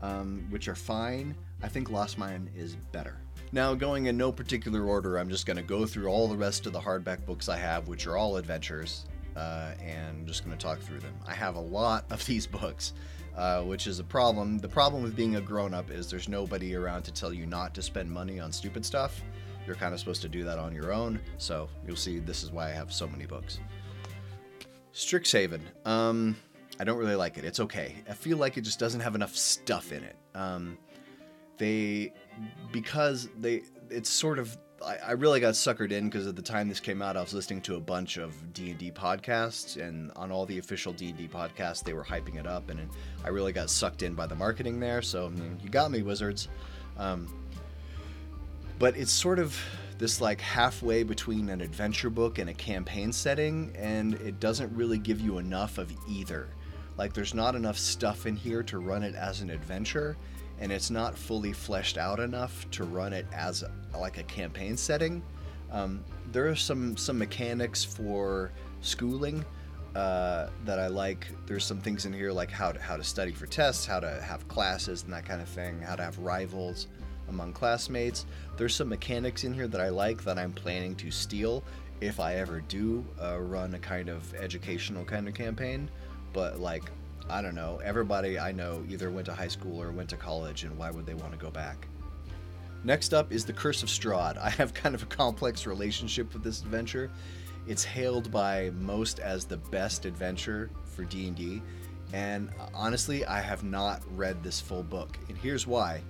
um, 0.01 0.45
which 0.49 0.67
are 0.67 0.75
fine. 0.75 1.35
I 1.63 1.69
think 1.69 1.89
Lost 1.89 2.17
Mine 2.17 2.49
is 2.53 2.75
better. 2.91 3.17
Now, 3.53 3.73
going 3.73 4.05
in 4.05 4.15
no 4.15 4.31
particular 4.31 4.85
order, 4.85 5.17
I'm 5.17 5.29
just 5.29 5.45
going 5.45 5.57
to 5.57 5.63
go 5.63 5.85
through 5.85 6.07
all 6.07 6.29
the 6.29 6.37
rest 6.37 6.65
of 6.65 6.71
the 6.71 6.79
hardback 6.79 7.25
books 7.25 7.49
I 7.49 7.57
have, 7.57 7.89
which 7.89 8.07
are 8.07 8.15
all 8.15 8.37
adventures, 8.37 9.05
uh, 9.35 9.71
and 9.83 10.19
I'm 10.19 10.25
just 10.25 10.45
going 10.45 10.57
to 10.57 10.63
talk 10.63 10.79
through 10.79 10.99
them. 10.99 11.13
I 11.27 11.33
have 11.33 11.55
a 11.55 11.61
lot 11.61 12.05
of 12.11 12.25
these 12.25 12.47
books, 12.47 12.93
uh, 13.35 13.63
which 13.63 13.87
is 13.87 13.99
a 13.99 14.05
problem. 14.05 14.57
The 14.57 14.69
problem 14.69 15.03
with 15.03 15.17
being 15.17 15.35
a 15.35 15.41
grown 15.41 15.73
up 15.73 15.91
is 15.91 16.09
there's 16.09 16.29
nobody 16.29 16.75
around 16.75 17.03
to 17.03 17.11
tell 17.11 17.33
you 17.33 17.45
not 17.45 17.73
to 17.75 17.81
spend 17.81 18.09
money 18.09 18.39
on 18.39 18.53
stupid 18.53 18.85
stuff. 18.85 19.21
You're 19.67 19.75
kind 19.75 19.93
of 19.93 19.99
supposed 19.99 20.21
to 20.21 20.29
do 20.29 20.45
that 20.45 20.57
on 20.57 20.73
your 20.73 20.93
own, 20.93 21.19
so 21.37 21.67
you'll 21.85 21.97
see 21.97 22.19
this 22.19 22.43
is 22.43 22.51
why 22.51 22.69
I 22.69 22.71
have 22.71 22.93
so 22.93 23.05
many 23.05 23.25
books. 23.25 23.59
Strixhaven. 24.93 25.61
Um, 25.85 26.37
I 26.79 26.85
don't 26.85 26.97
really 26.97 27.15
like 27.15 27.37
it. 27.37 27.43
It's 27.43 27.59
okay. 27.59 27.95
I 28.09 28.13
feel 28.13 28.37
like 28.37 28.57
it 28.57 28.61
just 28.61 28.79
doesn't 28.79 29.01
have 29.01 29.13
enough 29.13 29.35
stuff 29.35 29.91
in 29.91 30.03
it. 30.03 30.15
Um, 30.35 30.77
they 31.61 32.11
because 32.71 33.29
they 33.39 33.61
it's 33.91 34.09
sort 34.09 34.39
of 34.39 34.57
I, 34.83 34.97
I 35.09 35.11
really 35.11 35.39
got 35.39 35.53
suckered 35.53 35.91
in 35.91 36.09
because 36.09 36.25
at 36.25 36.35
the 36.35 36.41
time 36.41 36.67
this 36.67 36.79
came 36.79 37.03
out, 37.03 37.15
I 37.15 37.21
was 37.21 37.35
listening 37.35 37.61
to 37.61 37.75
a 37.75 37.79
bunch 37.79 38.17
of 38.17 38.33
D 38.51 38.71
and 38.71 38.79
D 38.79 38.91
podcasts, 38.91 39.79
and 39.79 40.11
on 40.15 40.31
all 40.31 40.47
the 40.47 40.57
official 40.57 40.91
D 40.91 41.09
and 41.09 41.17
D 41.17 41.27
podcasts, 41.27 41.83
they 41.83 41.93
were 41.93 42.03
hyping 42.03 42.39
it 42.39 42.47
up, 42.47 42.71
and 42.71 42.89
I 43.23 43.29
really 43.29 43.53
got 43.53 43.69
sucked 43.69 44.01
in 44.01 44.15
by 44.15 44.25
the 44.25 44.33
marketing 44.33 44.79
there. 44.79 45.03
So 45.03 45.27
I 45.27 45.29
mean, 45.29 45.59
you 45.63 45.69
got 45.69 45.91
me, 45.91 46.01
Wizards. 46.01 46.47
Um, 46.97 47.31
but 48.79 48.97
it's 48.97 49.11
sort 49.11 49.37
of 49.37 49.55
this 49.99 50.19
like 50.19 50.41
halfway 50.41 51.03
between 51.03 51.49
an 51.49 51.61
adventure 51.61 52.09
book 52.09 52.39
and 52.39 52.49
a 52.49 52.55
campaign 52.55 53.13
setting, 53.13 53.71
and 53.77 54.15
it 54.15 54.39
doesn't 54.39 54.75
really 54.75 54.97
give 54.97 55.21
you 55.21 55.37
enough 55.37 55.77
of 55.77 55.93
either. 56.09 56.49
Like, 56.97 57.13
there's 57.13 57.35
not 57.35 57.53
enough 57.53 57.77
stuff 57.77 58.25
in 58.25 58.35
here 58.35 58.63
to 58.63 58.79
run 58.79 59.03
it 59.03 59.13
as 59.13 59.41
an 59.41 59.51
adventure, 59.51 60.17
and 60.61 60.71
it's 60.71 60.91
not 60.91 61.17
fully 61.17 61.51
fleshed 61.51 61.97
out 61.97 62.19
enough 62.19 62.69
to 62.71 62.83
run 62.85 63.11
it 63.11 63.25
as 63.33 63.63
a, 63.63 63.97
like 63.97 64.19
a 64.19 64.23
campaign 64.23 64.77
setting. 64.77 65.21
Um, 65.71 66.05
there 66.31 66.47
are 66.47 66.55
some 66.55 66.95
some 66.95 67.17
mechanics 67.17 67.83
for 67.83 68.51
schooling 68.81 69.43
uh, 69.95 70.47
that 70.63 70.79
I 70.79 70.87
like. 70.87 71.27
There's 71.47 71.65
some 71.65 71.79
things 71.81 72.05
in 72.05 72.13
here 72.13 72.31
like 72.31 72.51
how 72.51 72.71
to 72.71 72.79
how 72.79 72.95
to 72.95 73.03
study 73.03 73.31
for 73.31 73.47
tests, 73.47 73.85
how 73.85 73.99
to 73.99 74.21
have 74.21 74.47
classes 74.47 75.03
and 75.03 75.11
that 75.11 75.25
kind 75.25 75.41
of 75.41 75.49
thing, 75.49 75.81
how 75.81 75.95
to 75.95 76.03
have 76.03 76.17
rivals 76.19 76.87
among 77.27 77.53
classmates. 77.53 78.25
There's 78.57 78.75
some 78.75 78.89
mechanics 78.89 79.43
in 79.43 79.53
here 79.53 79.67
that 79.67 79.81
I 79.81 79.89
like 79.89 80.23
that 80.23 80.37
I'm 80.37 80.53
planning 80.53 80.95
to 80.97 81.09
steal 81.09 81.63
if 82.01 82.19
I 82.19 82.35
ever 82.35 82.61
do 82.61 83.05
uh, 83.21 83.39
run 83.39 83.73
a 83.73 83.79
kind 83.79 84.09
of 84.09 84.33
educational 84.35 85.05
kind 85.05 85.27
of 85.27 85.33
campaign. 85.33 85.89
But 86.33 86.59
like 86.59 86.83
I 87.29 87.41
don't 87.41 87.55
know, 87.55 87.79
everybody 87.83 88.37
I 88.39 88.51
know 88.51 88.83
either 88.89 89.09
went 89.09 89.25
to 89.27 89.33
high 89.33 89.47
school 89.47 89.81
or 89.81 89.91
went 89.91 90.09
to 90.09 90.17
college, 90.17 90.63
and 90.63 90.77
why 90.77 90.91
would 90.91 91.05
they 91.05 91.13
want 91.13 91.31
to 91.31 91.37
go 91.37 91.49
back? 91.49 91.87
Next 92.83 93.13
up 93.13 93.31
is 93.31 93.45
The 93.45 93.53
Curse 93.53 93.83
of 93.83 93.89
Strahd. 93.89 94.37
I 94.41 94.49
have 94.49 94.73
kind 94.73 94.95
of 94.95 95.03
a 95.03 95.07
complex 95.07 95.65
relationship 95.65 96.33
with 96.33 96.43
this 96.43 96.61
adventure. 96.61 97.09
It's 97.67 97.83
hailed 97.83 98.31
by 98.31 98.71
most 98.71 99.19
as 99.19 99.45
the 99.45 99.57
best 99.57 100.05
adventure 100.05 100.71
for 100.83 101.03
D&D, 101.03 101.61
and 102.13 102.49
uh, 102.59 102.67
honestly, 102.73 103.25
I 103.25 103.39
have 103.39 103.63
not 103.63 104.01
read 104.15 104.43
this 104.43 104.59
full 104.59 104.83
book. 104.83 105.17
And 105.29 105.37
here's 105.37 105.65
why. 105.65 106.01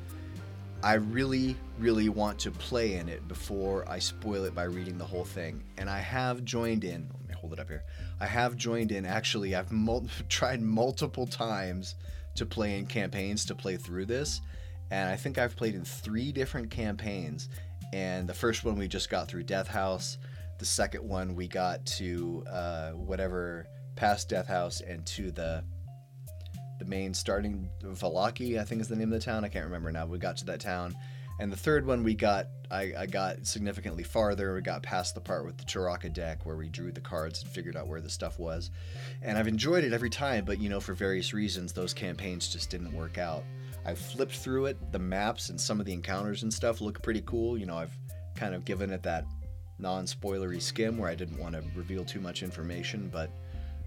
I 0.83 0.93
really, 0.95 1.55
really 1.77 2.09
want 2.09 2.39
to 2.39 2.51
play 2.51 2.95
in 2.95 3.07
it 3.07 3.27
before 3.27 3.87
I 3.87 3.99
spoil 3.99 4.45
it 4.45 4.55
by 4.55 4.63
reading 4.63 4.97
the 4.97 5.05
whole 5.05 5.25
thing. 5.25 5.63
And 5.77 5.89
I 5.89 5.99
have 5.99 6.43
joined 6.43 6.83
in. 6.83 7.07
Hold 7.41 7.53
it 7.53 7.59
up 7.59 7.67
here. 7.67 7.83
I 8.19 8.27
have 8.27 8.55
joined 8.55 8.91
in. 8.91 9.05
Actually, 9.05 9.55
I've 9.55 9.71
mul- 9.71 10.07
tried 10.29 10.61
multiple 10.61 11.25
times 11.25 11.95
to 12.35 12.45
play 12.45 12.77
in 12.77 12.85
campaigns 12.85 13.45
to 13.45 13.55
play 13.55 13.77
through 13.77 14.05
this, 14.05 14.41
and 14.91 15.09
I 15.09 15.15
think 15.15 15.37
I've 15.37 15.55
played 15.55 15.75
in 15.75 15.83
three 15.83 16.31
different 16.31 16.69
campaigns. 16.69 17.49
And 17.93 18.29
the 18.29 18.33
first 18.33 18.63
one 18.63 18.77
we 18.77 18.87
just 18.87 19.09
got 19.09 19.27
through 19.27 19.43
Death 19.43 19.67
House. 19.67 20.17
The 20.59 20.65
second 20.65 21.03
one 21.07 21.35
we 21.35 21.47
got 21.47 21.85
to 21.97 22.45
uh, 22.49 22.91
whatever 22.91 23.65
past 23.95 24.29
Death 24.29 24.47
House 24.47 24.81
and 24.81 25.05
to 25.07 25.31
the 25.31 25.63
the 26.77 26.85
main 26.85 27.13
starting 27.13 27.69
Vallaki, 27.83 28.59
I 28.59 28.63
think 28.63 28.81
is 28.81 28.87
the 28.87 28.95
name 28.95 29.13
of 29.13 29.19
the 29.19 29.23
town. 29.23 29.43
I 29.45 29.49
can't 29.49 29.65
remember 29.65 29.91
now. 29.91 30.05
We 30.05 30.17
got 30.17 30.37
to 30.37 30.45
that 30.45 30.59
town, 30.59 30.95
and 31.39 31.51
the 31.51 31.57
third 31.57 31.85
one 31.85 32.03
we 32.03 32.13
got, 32.13 32.47
I, 32.69 32.93
I 32.97 33.05
got 33.05 33.45
significantly 33.45 34.03
farther. 34.03 34.53
We 34.53 34.61
got 34.61 34.83
past 34.83 35.15
the 35.15 35.21
part 35.21 35.45
with 35.45 35.57
the 35.57 35.63
Tarokka 35.63 36.13
deck 36.13 36.45
where 36.45 36.55
we 36.55 36.69
drew 36.69 36.91
the 36.91 37.01
cards 37.01 37.41
and 37.41 37.51
figured 37.51 37.75
out 37.75 37.87
where 37.87 38.01
the 38.01 38.09
stuff 38.09 38.39
was. 38.39 38.71
And 39.21 39.37
I've 39.37 39.47
enjoyed 39.47 39.83
it 39.83 39.93
every 39.93 40.09
time, 40.09 40.45
but 40.45 40.59
you 40.59 40.69
know, 40.69 40.79
for 40.79 40.93
various 40.93 41.33
reasons, 41.33 41.73
those 41.73 41.93
campaigns 41.93 42.47
just 42.47 42.69
didn't 42.69 42.93
work 42.93 43.17
out. 43.17 43.43
I've 43.85 43.99
flipped 43.99 44.35
through 44.35 44.67
it. 44.67 44.91
The 44.91 44.99
maps 44.99 45.49
and 45.49 45.59
some 45.59 45.79
of 45.79 45.85
the 45.85 45.93
encounters 45.93 46.43
and 46.43 46.53
stuff 46.53 46.81
look 46.81 47.01
pretty 47.01 47.23
cool. 47.25 47.57
You 47.57 47.65
know, 47.65 47.77
I've 47.77 47.97
kind 48.35 48.53
of 48.53 48.63
given 48.65 48.91
it 48.91 49.03
that 49.03 49.25
non 49.79 50.05
spoilery 50.05 50.61
skim 50.61 50.97
where 50.97 51.09
I 51.09 51.15
didn't 51.15 51.39
want 51.39 51.55
to 51.55 51.63
reveal 51.75 52.05
too 52.05 52.19
much 52.19 52.43
information, 52.43 53.09
but 53.11 53.31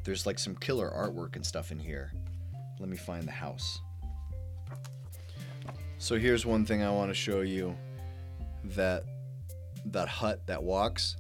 there's 0.05 0.27
like 0.27 0.39
some 0.39 0.57
killer 0.57 0.91
artwork 0.91 1.37
and 1.37 1.47
stuff 1.47 1.71
in 1.71 1.79
here. 1.79 2.13
Let 2.81 2.89
me 2.89 2.97
find 2.97 3.27
the 3.27 3.33
house. 3.33 3.79
So 6.05 6.19
here's 6.19 6.45
one 6.45 6.67
thing 6.67 6.83
I 6.83 6.91
want 6.91 7.09
to 7.09 7.15
show 7.15 7.41
you 7.41 7.75
that 8.77 9.05
that 9.87 10.07
hut 10.07 10.47
that 10.47 10.63
walks. 10.63 11.17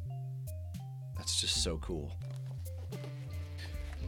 That's 1.17 1.41
just 1.41 1.63
so 1.63 1.79
cool. 1.79 2.13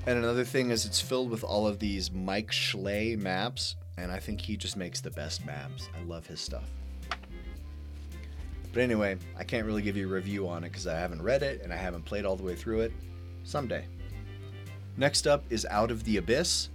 And 0.05 0.19
another 0.19 0.45
thing 0.45 0.69
is 0.69 0.85
it's 0.85 1.01
filled 1.01 1.31
with 1.31 1.43
all 1.43 1.67
of 1.67 1.79
these 1.79 2.13
Mike 2.13 2.53
Schley 2.53 3.17
maps, 3.17 3.77
and 3.97 4.13
I 4.13 4.19
think 4.19 4.39
he 4.39 4.55
just 4.55 4.77
makes 4.77 5.01
the 5.01 5.11
best 5.13 5.47
maps. 5.47 5.89
I 5.99 6.05
love 6.05 6.27
his 6.27 6.43
stuff. 6.43 6.69
But 8.71 8.83
anyway, 8.83 9.17
I 9.39 9.45
can't 9.45 9.65
really 9.65 9.81
give 9.81 9.97
you 9.97 10.07
a 10.07 10.13
review 10.13 10.47
on 10.47 10.63
it 10.63 10.73
because 10.73 10.87
I 10.87 10.99
haven't 10.99 11.23
read 11.23 11.43
it 11.43 11.63
and 11.63 11.73
I 11.73 11.77
haven't 11.77 12.05
played 12.05 12.27
all 12.27 12.37
the 12.37 12.45
way 12.45 12.55
through 12.55 12.81
it. 12.81 12.93
Someday. 13.45 13.87
Next 14.99 15.27
up 15.27 15.43
is 15.49 15.65
Out 15.71 15.91
of 15.91 16.05
the 16.05 16.19
Abyss. 16.19 16.69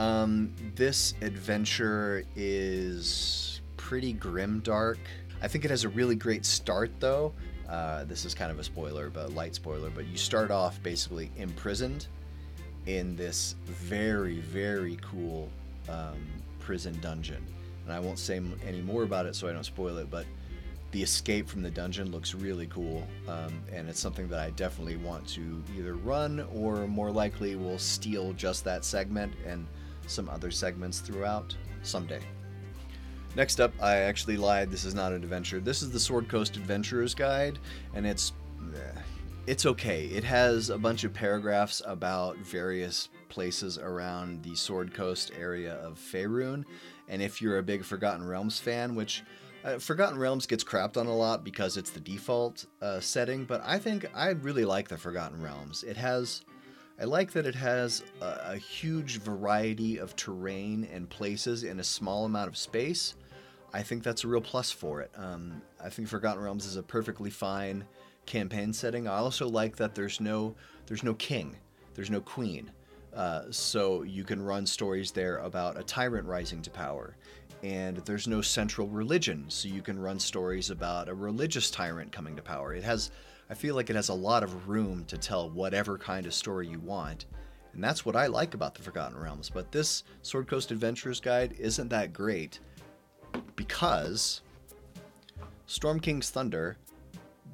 Um, 0.00 0.54
this 0.76 1.12
adventure 1.20 2.24
is 2.34 3.60
pretty 3.76 4.14
grim 4.14 4.60
dark. 4.60 4.98
I 5.42 5.48
think 5.48 5.66
it 5.66 5.70
has 5.70 5.84
a 5.84 5.90
really 5.90 6.14
great 6.14 6.46
start 6.46 6.90
though. 7.00 7.34
Uh, 7.68 8.04
this 8.04 8.24
is 8.24 8.34
kind 8.34 8.50
of 8.50 8.58
a 8.58 8.64
spoiler, 8.64 9.10
but 9.10 9.34
light 9.34 9.54
spoiler. 9.54 9.90
But 9.90 10.06
you 10.06 10.16
start 10.16 10.50
off 10.50 10.82
basically 10.82 11.30
imprisoned 11.36 12.06
in 12.86 13.14
this 13.14 13.56
very, 13.66 14.38
very 14.40 14.96
cool 15.02 15.50
um, 15.86 16.16
prison 16.60 16.98
dungeon. 17.02 17.44
And 17.84 17.92
I 17.92 18.00
won't 18.00 18.18
say 18.18 18.40
any 18.66 18.80
more 18.80 19.02
about 19.02 19.26
it 19.26 19.36
so 19.36 19.48
I 19.48 19.52
don't 19.52 19.64
spoil 19.64 19.98
it, 19.98 20.10
but 20.10 20.24
the 20.92 21.02
escape 21.02 21.46
from 21.46 21.60
the 21.60 21.70
dungeon 21.70 22.10
looks 22.10 22.34
really 22.34 22.68
cool. 22.68 23.06
Um, 23.28 23.60
and 23.70 23.86
it's 23.86 24.00
something 24.00 24.28
that 24.28 24.40
I 24.40 24.48
definitely 24.52 24.96
want 24.96 25.28
to 25.28 25.62
either 25.76 25.96
run 25.96 26.46
or 26.54 26.86
more 26.86 27.10
likely 27.10 27.54
will 27.54 27.78
steal 27.78 28.32
just 28.32 28.64
that 28.64 28.82
segment 28.82 29.34
and 29.46 29.66
some 30.10 30.28
other 30.28 30.50
segments 30.50 31.00
throughout 31.00 31.54
someday. 31.82 32.20
Next 33.36 33.60
up, 33.60 33.72
I 33.80 33.96
actually 33.96 34.36
lied. 34.36 34.70
This 34.70 34.84
is 34.84 34.94
not 34.94 35.12
an 35.12 35.22
adventure. 35.22 35.60
This 35.60 35.82
is 35.82 35.90
the 35.90 36.00
Sword 36.00 36.28
Coast 36.28 36.56
Adventurer's 36.56 37.14
Guide, 37.14 37.58
and 37.94 38.04
it's 38.04 38.32
eh, 38.74 39.00
it's 39.46 39.66
okay. 39.66 40.06
It 40.06 40.24
has 40.24 40.70
a 40.70 40.78
bunch 40.78 41.04
of 41.04 41.14
paragraphs 41.14 41.80
about 41.86 42.36
various 42.38 43.08
places 43.28 43.78
around 43.78 44.42
the 44.42 44.56
Sword 44.56 44.92
Coast 44.92 45.30
area 45.38 45.74
of 45.74 45.98
Faerun, 45.98 46.64
and 47.08 47.22
if 47.22 47.40
you're 47.40 47.58
a 47.58 47.62
big 47.62 47.84
Forgotten 47.84 48.26
Realms 48.26 48.58
fan, 48.58 48.96
which 48.96 49.22
uh, 49.64 49.78
Forgotten 49.78 50.18
Realms 50.18 50.46
gets 50.46 50.64
crapped 50.64 50.96
on 50.96 51.06
a 51.06 51.14
lot 51.14 51.44
because 51.44 51.76
it's 51.76 51.90
the 51.90 52.00
default 52.00 52.66
uh, 52.82 52.98
setting, 52.98 53.44
but 53.44 53.62
I 53.64 53.78
think 53.78 54.10
I 54.14 54.30
really 54.30 54.64
like 54.64 54.88
the 54.88 54.98
Forgotten 54.98 55.40
Realms. 55.40 55.84
It 55.84 55.96
has 55.96 56.42
I 57.00 57.04
like 57.04 57.32
that 57.32 57.46
it 57.46 57.54
has 57.54 58.02
a, 58.20 58.52
a, 58.52 58.56
huge 58.56 59.20
variety 59.20 59.96
of 59.96 60.14
terrain 60.16 60.86
and 60.92 61.08
places 61.08 61.64
in 61.64 61.80
a 61.80 61.84
small 61.84 62.26
amount 62.26 62.48
of 62.48 62.58
space. 62.58 63.14
I 63.72 63.82
think 63.82 64.02
that's 64.02 64.24
a 64.24 64.28
real 64.28 64.42
plus 64.42 64.70
for 64.70 65.00
it. 65.00 65.10
Um, 65.16 65.62
I 65.82 65.88
think 65.88 66.08
Forgotten 66.08 66.42
Realms 66.42 66.66
is 66.66 66.76
a 66.76 66.82
perfectly 66.82 67.30
fine 67.30 67.86
campaign 68.26 68.74
setting. 68.74 69.08
I 69.08 69.16
also 69.16 69.48
like 69.48 69.76
that 69.76 69.94
there's 69.94 70.20
no 70.20 70.54
there's 70.86 71.02
no 71.02 71.14
king, 71.14 71.56
there's 71.94 72.10
no 72.10 72.20
queen, 72.20 72.70
uh, 73.14 73.44
so 73.50 74.02
you 74.02 74.24
can 74.24 74.42
run 74.42 74.66
stories 74.66 75.10
there 75.10 75.38
about 75.38 75.78
a 75.78 75.82
tyrant 75.82 76.26
rising 76.26 76.60
to 76.62 76.70
power, 76.70 77.16
and 77.62 77.96
there's 77.98 78.28
no 78.28 78.42
central 78.42 78.88
religion, 78.88 79.46
so 79.48 79.68
you 79.68 79.80
can 79.80 79.98
run 79.98 80.18
stories 80.18 80.68
about 80.68 81.08
a 81.08 81.14
religious 81.14 81.70
tyrant 81.70 82.12
coming 82.12 82.36
to 82.36 82.42
power. 82.42 82.74
It 82.74 82.84
has 82.84 83.10
I 83.50 83.54
feel 83.54 83.74
like 83.74 83.90
it 83.90 83.96
has 83.96 84.10
a 84.10 84.14
lot 84.14 84.44
of 84.44 84.68
room 84.68 85.04
to 85.06 85.18
tell 85.18 85.50
whatever 85.50 85.98
kind 85.98 86.24
of 86.24 86.32
story 86.32 86.68
you 86.68 86.78
want. 86.78 87.26
And 87.72 87.82
that's 87.82 88.06
what 88.06 88.14
I 88.14 88.28
like 88.28 88.54
about 88.54 88.76
the 88.76 88.82
Forgotten 88.82 89.18
Realms. 89.18 89.50
But 89.50 89.72
this 89.72 90.04
Sword 90.22 90.46
Coast 90.46 90.70
Adventurers 90.70 91.18
Guide 91.18 91.56
isn't 91.58 91.88
that 91.88 92.12
great 92.12 92.60
because 93.56 94.42
Storm 95.66 95.98
King's 95.98 96.30
Thunder 96.30 96.76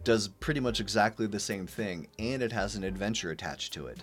does 0.04 0.28
pretty 0.28 0.60
much 0.60 0.80
exactly 0.80 1.26
the 1.26 1.40
same 1.40 1.66
thing, 1.66 2.06
and 2.18 2.42
it 2.42 2.52
has 2.52 2.76
an 2.76 2.84
adventure 2.84 3.30
attached 3.30 3.72
to 3.72 3.86
it. 3.86 4.02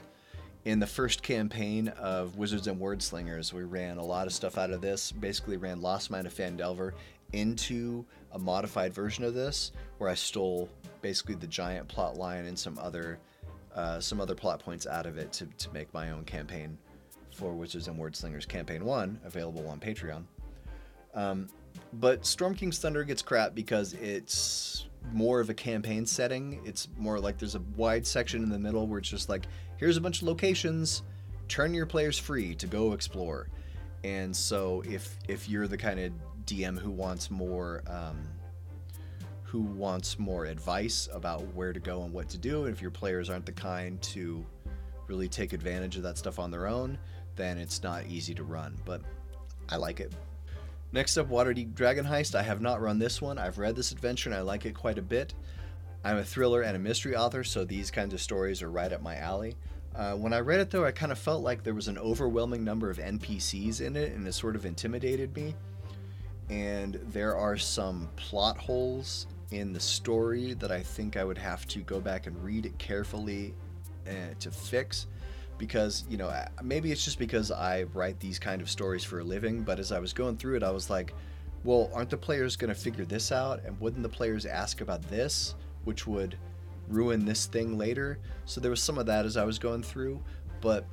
In 0.65 0.79
the 0.79 0.87
first 0.87 1.23
campaign 1.23 1.89
of 1.89 2.37
Wizards 2.37 2.67
and 2.67 2.79
Wordslingers, 2.79 3.53
we 3.53 3.63
ran 3.63 3.97
a 3.97 4.03
lot 4.03 4.27
of 4.27 4.33
stuff 4.33 4.57
out 4.57 4.71
of 4.71 4.81
this. 4.81 5.11
Basically, 5.11 5.57
ran 5.57 5.81
Lost 5.81 6.09
Mine 6.09 6.25
of 6.25 6.33
Phandelver 6.33 6.93
into 7.33 8.05
a 8.31 8.39
modified 8.39 8.93
version 8.93 9.23
of 9.23 9.33
this, 9.33 9.71
where 9.97 10.09
I 10.09 10.15
stole 10.15 10.69
basically 11.03 11.35
the 11.35 11.45
giant 11.45 11.87
plot 11.87 12.17
line 12.17 12.45
and 12.45 12.57
some 12.57 12.79
other 12.79 13.19
uh, 13.75 13.99
some 13.99 14.19
other 14.19 14.35
plot 14.35 14.59
points 14.59 14.87
out 14.87 15.05
of 15.05 15.17
it 15.17 15.31
to, 15.33 15.45
to 15.57 15.71
make 15.73 15.91
my 15.93 16.11
own 16.11 16.23
campaign 16.23 16.77
for 17.35 17.53
Wizards 17.53 17.87
and 17.87 17.99
Wordslingers 17.99 18.47
Campaign 18.47 18.85
1, 18.85 19.21
available 19.25 19.67
on 19.67 19.79
Patreon. 19.79 20.23
Um, 21.15 21.49
but 21.93 22.25
Storm 22.25 22.53
King's 22.53 22.77
Thunder 22.77 23.03
gets 23.03 23.23
crap 23.23 23.55
because 23.55 23.93
it's 23.93 24.87
more 25.11 25.39
of 25.39 25.49
a 25.49 25.53
campaign 25.53 26.05
setting. 26.05 26.61
It's 26.65 26.87
more 26.97 27.19
like 27.19 27.39
there's 27.39 27.55
a 27.55 27.61
wide 27.75 28.05
section 28.05 28.43
in 28.43 28.49
the 28.49 28.59
middle 28.59 28.85
where 28.87 28.99
it's 28.99 29.09
just 29.09 29.27
like, 29.27 29.47
here's 29.77 29.97
a 29.97 30.01
bunch 30.01 30.21
of 30.21 30.27
locations, 30.27 31.01
turn 31.47 31.73
your 31.73 31.85
players 31.85 32.17
free 32.17 32.55
to 32.55 32.67
go 32.67 32.93
explore. 32.93 33.49
And 34.03 34.35
so 34.35 34.83
if 34.85 35.17
if 35.27 35.47
you're 35.47 35.67
the 35.67 35.77
kind 35.77 35.99
of 35.99 36.11
DM 36.45 36.77
who 36.77 36.91
wants 36.91 37.31
more 37.31 37.83
um, 37.87 38.21
who 39.53 39.61
wants 39.61 40.17
more 40.17 40.45
advice 40.45 41.07
about 41.13 41.43
where 41.53 41.71
to 41.71 41.79
go 41.79 42.01
and 42.01 42.11
what 42.11 42.27
to 42.27 42.39
do. 42.39 42.65
And 42.65 42.73
if 42.73 42.81
your 42.81 42.89
players 42.89 43.29
aren't 43.29 43.45
the 43.45 43.51
kind 43.51 44.01
to 44.01 44.43
really 45.05 45.27
take 45.29 45.53
advantage 45.53 45.95
of 45.95 46.01
that 46.01 46.17
stuff 46.17 46.39
on 46.39 46.49
their 46.49 46.65
own, 46.65 46.97
then 47.35 47.59
it's 47.59 47.83
not 47.83 48.03
easy 48.07 48.33
to 48.33 48.43
run. 48.43 48.75
But 48.83 49.01
I 49.69 49.75
like 49.75 49.99
it. 49.99 50.11
Next 50.91 51.17
up, 51.17 51.29
Waterdeep 51.29 51.75
Dragon 51.75 52.03
Heist. 52.03 52.33
I 52.33 52.41
have 52.41 52.61
not 52.61 52.81
run 52.81 52.97
this 52.97 53.21
one. 53.21 53.37
I've 53.37 53.59
read 53.59 53.75
this 53.75 53.91
adventure 53.91 54.27
and 54.27 54.35
I 54.35 54.41
like 54.41 54.65
it 54.65 54.73
quite 54.73 54.97
a 54.97 55.03
bit. 55.03 55.35
I'm 56.03 56.17
a 56.17 56.23
thriller 56.23 56.63
and 56.63 56.75
a 56.75 56.79
mystery 56.79 57.15
author, 57.15 57.43
so 57.43 57.63
these 57.63 57.91
kinds 57.91 58.15
of 58.15 58.21
stories 58.21 58.63
are 58.63 58.71
right 58.71 58.91
up 58.91 59.03
my 59.03 59.17
alley. 59.17 59.55
Uh, 59.95 60.13
when 60.13 60.33
I 60.33 60.39
read 60.39 60.61
it, 60.61 60.71
though, 60.71 60.83
I 60.83 60.91
kind 60.91 61.11
of 61.11 61.19
felt 61.19 61.43
like 61.43 61.61
there 61.61 61.75
was 61.75 61.87
an 61.87 61.99
overwhelming 61.99 62.63
number 62.63 62.89
of 62.89 62.97
NPCs 62.97 63.81
in 63.81 63.95
it, 63.97 64.13
and 64.13 64.27
it 64.27 64.33
sort 64.33 64.55
of 64.55 64.65
intimidated 64.65 65.35
me. 65.35 65.53
And 66.49 66.95
there 67.11 67.37
are 67.37 67.55
some 67.55 68.09
plot 68.15 68.57
holes 68.57 69.27
in 69.55 69.73
the 69.73 69.79
story 69.79 70.53
that 70.55 70.71
I 70.71 70.81
think 70.81 71.17
I 71.17 71.23
would 71.23 71.37
have 71.37 71.67
to 71.67 71.79
go 71.79 71.99
back 71.99 72.27
and 72.27 72.43
read 72.43 72.65
it 72.65 72.77
carefully 72.77 73.53
uh, 74.07 74.33
to 74.39 74.51
fix 74.51 75.07
because 75.57 76.03
you 76.09 76.17
know 76.17 76.33
maybe 76.61 76.91
it's 76.91 77.05
just 77.05 77.19
because 77.19 77.51
I 77.51 77.83
write 77.93 78.19
these 78.19 78.39
kind 78.39 78.61
of 78.61 78.69
stories 78.69 79.03
for 79.03 79.19
a 79.19 79.23
living 79.23 79.61
but 79.61 79.79
as 79.79 79.91
I 79.91 79.99
was 79.99 80.11
going 80.11 80.35
through 80.37 80.57
it 80.57 80.63
I 80.63 80.71
was 80.71 80.89
like 80.89 81.13
well 81.63 81.89
aren't 81.93 82.09
the 82.09 82.17
players 82.17 82.55
going 82.55 82.73
to 82.73 82.79
figure 82.79 83.05
this 83.05 83.31
out? 83.31 83.61
And 83.65 83.79
wouldn't 83.79 84.03
the 84.03 84.09
players 84.09 84.45
ask 84.45 84.81
about 84.81 85.01
this 85.03 85.55
which 85.85 86.07
would 86.07 86.37
ruin 86.89 87.25
this 87.25 87.45
thing 87.45 87.77
later? 87.77 88.19
So 88.45 88.59
there 88.59 88.71
was 88.71 88.81
some 88.81 88.97
of 88.97 89.05
that 89.05 89.25
as 89.25 89.37
I 89.37 89.43
was 89.43 89.59
going 89.59 89.83
through 89.83 90.21
but 90.61 90.85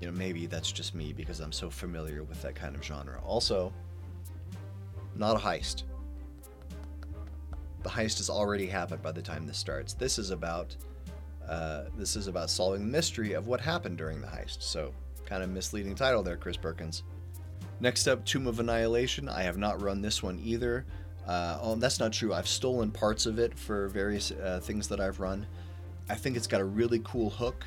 you 0.00 0.06
know 0.06 0.16
maybe 0.16 0.46
that's 0.46 0.70
just 0.70 0.94
me 0.94 1.12
because 1.12 1.40
I'm 1.40 1.52
so 1.52 1.70
familiar 1.70 2.22
with 2.22 2.42
that 2.42 2.54
kind 2.54 2.76
of 2.76 2.84
genre. 2.84 3.20
Also 3.24 3.72
not 5.16 5.36
a 5.36 5.38
heist 5.38 5.84
the 7.82 7.90
heist 7.90 8.18
has 8.18 8.30
already 8.30 8.66
happened 8.66 9.02
by 9.02 9.12
the 9.12 9.22
time 9.22 9.46
this 9.46 9.58
starts. 9.58 9.94
This 9.94 10.18
is 10.18 10.30
about 10.30 10.76
uh, 11.48 11.84
this 11.96 12.16
is 12.16 12.28
about 12.28 12.50
solving 12.50 12.82
the 12.82 12.90
mystery 12.90 13.32
of 13.32 13.46
what 13.46 13.60
happened 13.60 13.98
during 13.98 14.20
the 14.20 14.26
heist. 14.26 14.62
So, 14.62 14.92
kind 15.26 15.42
of 15.42 15.50
misleading 15.50 15.94
title 15.94 16.22
there, 16.22 16.36
Chris 16.36 16.56
Perkins. 16.56 17.02
Next 17.80 18.06
up, 18.06 18.24
Tomb 18.24 18.46
of 18.46 18.60
Annihilation. 18.60 19.28
I 19.28 19.42
have 19.42 19.58
not 19.58 19.82
run 19.82 20.00
this 20.00 20.22
one 20.22 20.40
either. 20.42 20.86
Uh, 21.26 21.58
oh, 21.60 21.74
that's 21.74 21.98
not 21.98 22.12
true. 22.12 22.32
I've 22.32 22.48
stolen 22.48 22.90
parts 22.90 23.26
of 23.26 23.38
it 23.38 23.58
for 23.58 23.88
various 23.88 24.30
uh, 24.30 24.60
things 24.62 24.88
that 24.88 25.00
I've 25.00 25.20
run. 25.20 25.46
I 26.08 26.14
think 26.14 26.36
it's 26.36 26.46
got 26.46 26.60
a 26.60 26.64
really 26.64 27.00
cool 27.04 27.30
hook 27.30 27.64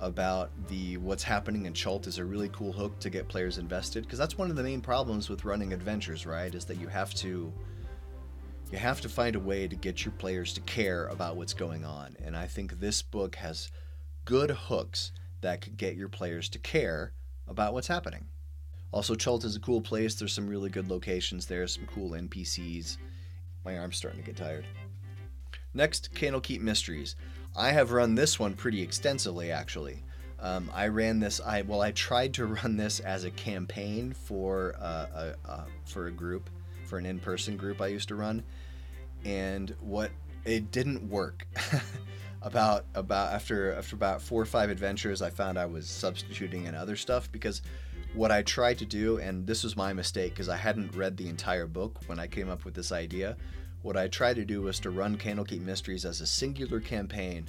about 0.00 0.50
the 0.68 0.96
what's 0.96 1.22
happening 1.22 1.66
in 1.66 1.74
Chult 1.74 2.06
is 2.06 2.18
a 2.18 2.24
really 2.24 2.48
cool 2.50 2.72
hook 2.72 2.98
to 3.00 3.10
get 3.10 3.28
players 3.28 3.58
invested 3.58 4.04
because 4.04 4.18
that's 4.18 4.38
one 4.38 4.50
of 4.50 4.56
the 4.56 4.62
main 4.62 4.80
problems 4.80 5.28
with 5.28 5.44
running 5.44 5.72
adventures, 5.72 6.26
right? 6.26 6.54
Is 6.54 6.64
that 6.66 6.78
you 6.78 6.88
have 6.88 7.12
to 7.14 7.52
you 8.70 8.78
have 8.78 9.00
to 9.00 9.08
find 9.08 9.36
a 9.36 9.40
way 9.40 9.66
to 9.66 9.76
get 9.76 10.04
your 10.04 10.12
players 10.12 10.52
to 10.54 10.60
care 10.62 11.06
about 11.06 11.36
what's 11.36 11.54
going 11.54 11.84
on. 11.84 12.16
And 12.24 12.36
I 12.36 12.46
think 12.46 12.78
this 12.78 13.02
book 13.02 13.36
has 13.36 13.70
good 14.24 14.50
hooks 14.50 15.12
that 15.40 15.60
could 15.60 15.76
get 15.76 15.96
your 15.96 16.08
players 16.08 16.48
to 16.50 16.58
care 16.58 17.12
about 17.48 17.72
what's 17.72 17.88
happening. 17.88 18.26
Also, 18.92 19.14
Chult 19.14 19.44
is 19.44 19.56
a 19.56 19.60
cool 19.60 19.80
place. 19.80 20.14
There's 20.14 20.32
some 20.32 20.48
really 20.48 20.70
good 20.70 20.88
locations 20.88 21.46
there, 21.46 21.66
some 21.66 21.86
cool 21.86 22.10
NPCs. 22.10 22.96
My 23.64 23.78
arm's 23.78 23.96
starting 23.96 24.20
to 24.20 24.26
get 24.26 24.36
tired. 24.36 24.66
Next, 25.74 26.12
Candlekeep 26.14 26.60
Mysteries. 26.60 27.16
I 27.56 27.70
have 27.70 27.92
run 27.92 28.14
this 28.14 28.38
one 28.38 28.54
pretty 28.54 28.82
extensively, 28.82 29.52
actually. 29.52 30.02
Um, 30.40 30.70
I 30.74 30.88
ran 30.88 31.20
this. 31.20 31.40
I 31.40 31.62
well, 31.62 31.82
I 31.82 31.92
tried 31.92 32.34
to 32.34 32.46
run 32.62 32.76
this 32.76 33.00
as 33.00 33.24
a 33.24 33.30
campaign 33.30 34.12
for 34.12 34.74
uh, 34.80 35.34
a, 35.46 35.48
uh, 35.48 35.64
for 35.84 36.06
a 36.06 36.10
group, 36.10 36.50
for 36.90 36.98
an 36.98 37.06
in-person 37.06 37.56
group 37.56 37.80
I 37.80 37.86
used 37.86 38.08
to 38.08 38.16
run, 38.16 38.42
and 39.24 39.74
what 39.80 40.10
it 40.44 40.70
didn't 40.70 41.08
work. 41.08 41.46
about 42.42 42.86
about 42.94 43.32
after 43.32 43.74
after 43.74 43.94
about 43.94 44.22
four 44.22 44.40
or 44.42 44.46
five 44.46 44.70
adventures, 44.70 45.22
I 45.22 45.30
found 45.30 45.58
I 45.58 45.66
was 45.66 45.88
substituting 45.88 46.66
in 46.66 46.74
other 46.74 46.96
stuff 46.96 47.30
because 47.30 47.62
what 48.14 48.30
I 48.30 48.42
tried 48.42 48.78
to 48.78 48.86
do, 48.86 49.18
and 49.18 49.46
this 49.46 49.62
was 49.62 49.76
my 49.76 49.92
mistake 49.92 50.32
because 50.32 50.48
I 50.48 50.56
hadn't 50.56 50.96
read 50.96 51.16
the 51.16 51.28
entire 51.28 51.66
book 51.66 52.00
when 52.06 52.18
I 52.18 52.26
came 52.26 52.48
up 52.48 52.64
with 52.64 52.74
this 52.74 52.92
idea. 52.92 53.36
What 53.82 53.96
I 53.96 54.08
tried 54.08 54.36
to 54.36 54.44
do 54.44 54.62
was 54.62 54.80
to 54.80 54.90
run 54.90 55.16
Candlekeep 55.16 55.60
Mysteries 55.60 56.04
as 56.04 56.20
a 56.20 56.26
singular 56.26 56.80
campaign 56.80 57.46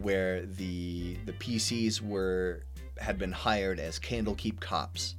where 0.00 0.44
the 0.44 1.16
the 1.24 1.32
PCs 1.32 2.00
were 2.00 2.64
had 2.98 3.18
been 3.18 3.32
hired 3.32 3.80
as 3.80 3.98
Candlekeep 3.98 4.60
cops. 4.60 5.16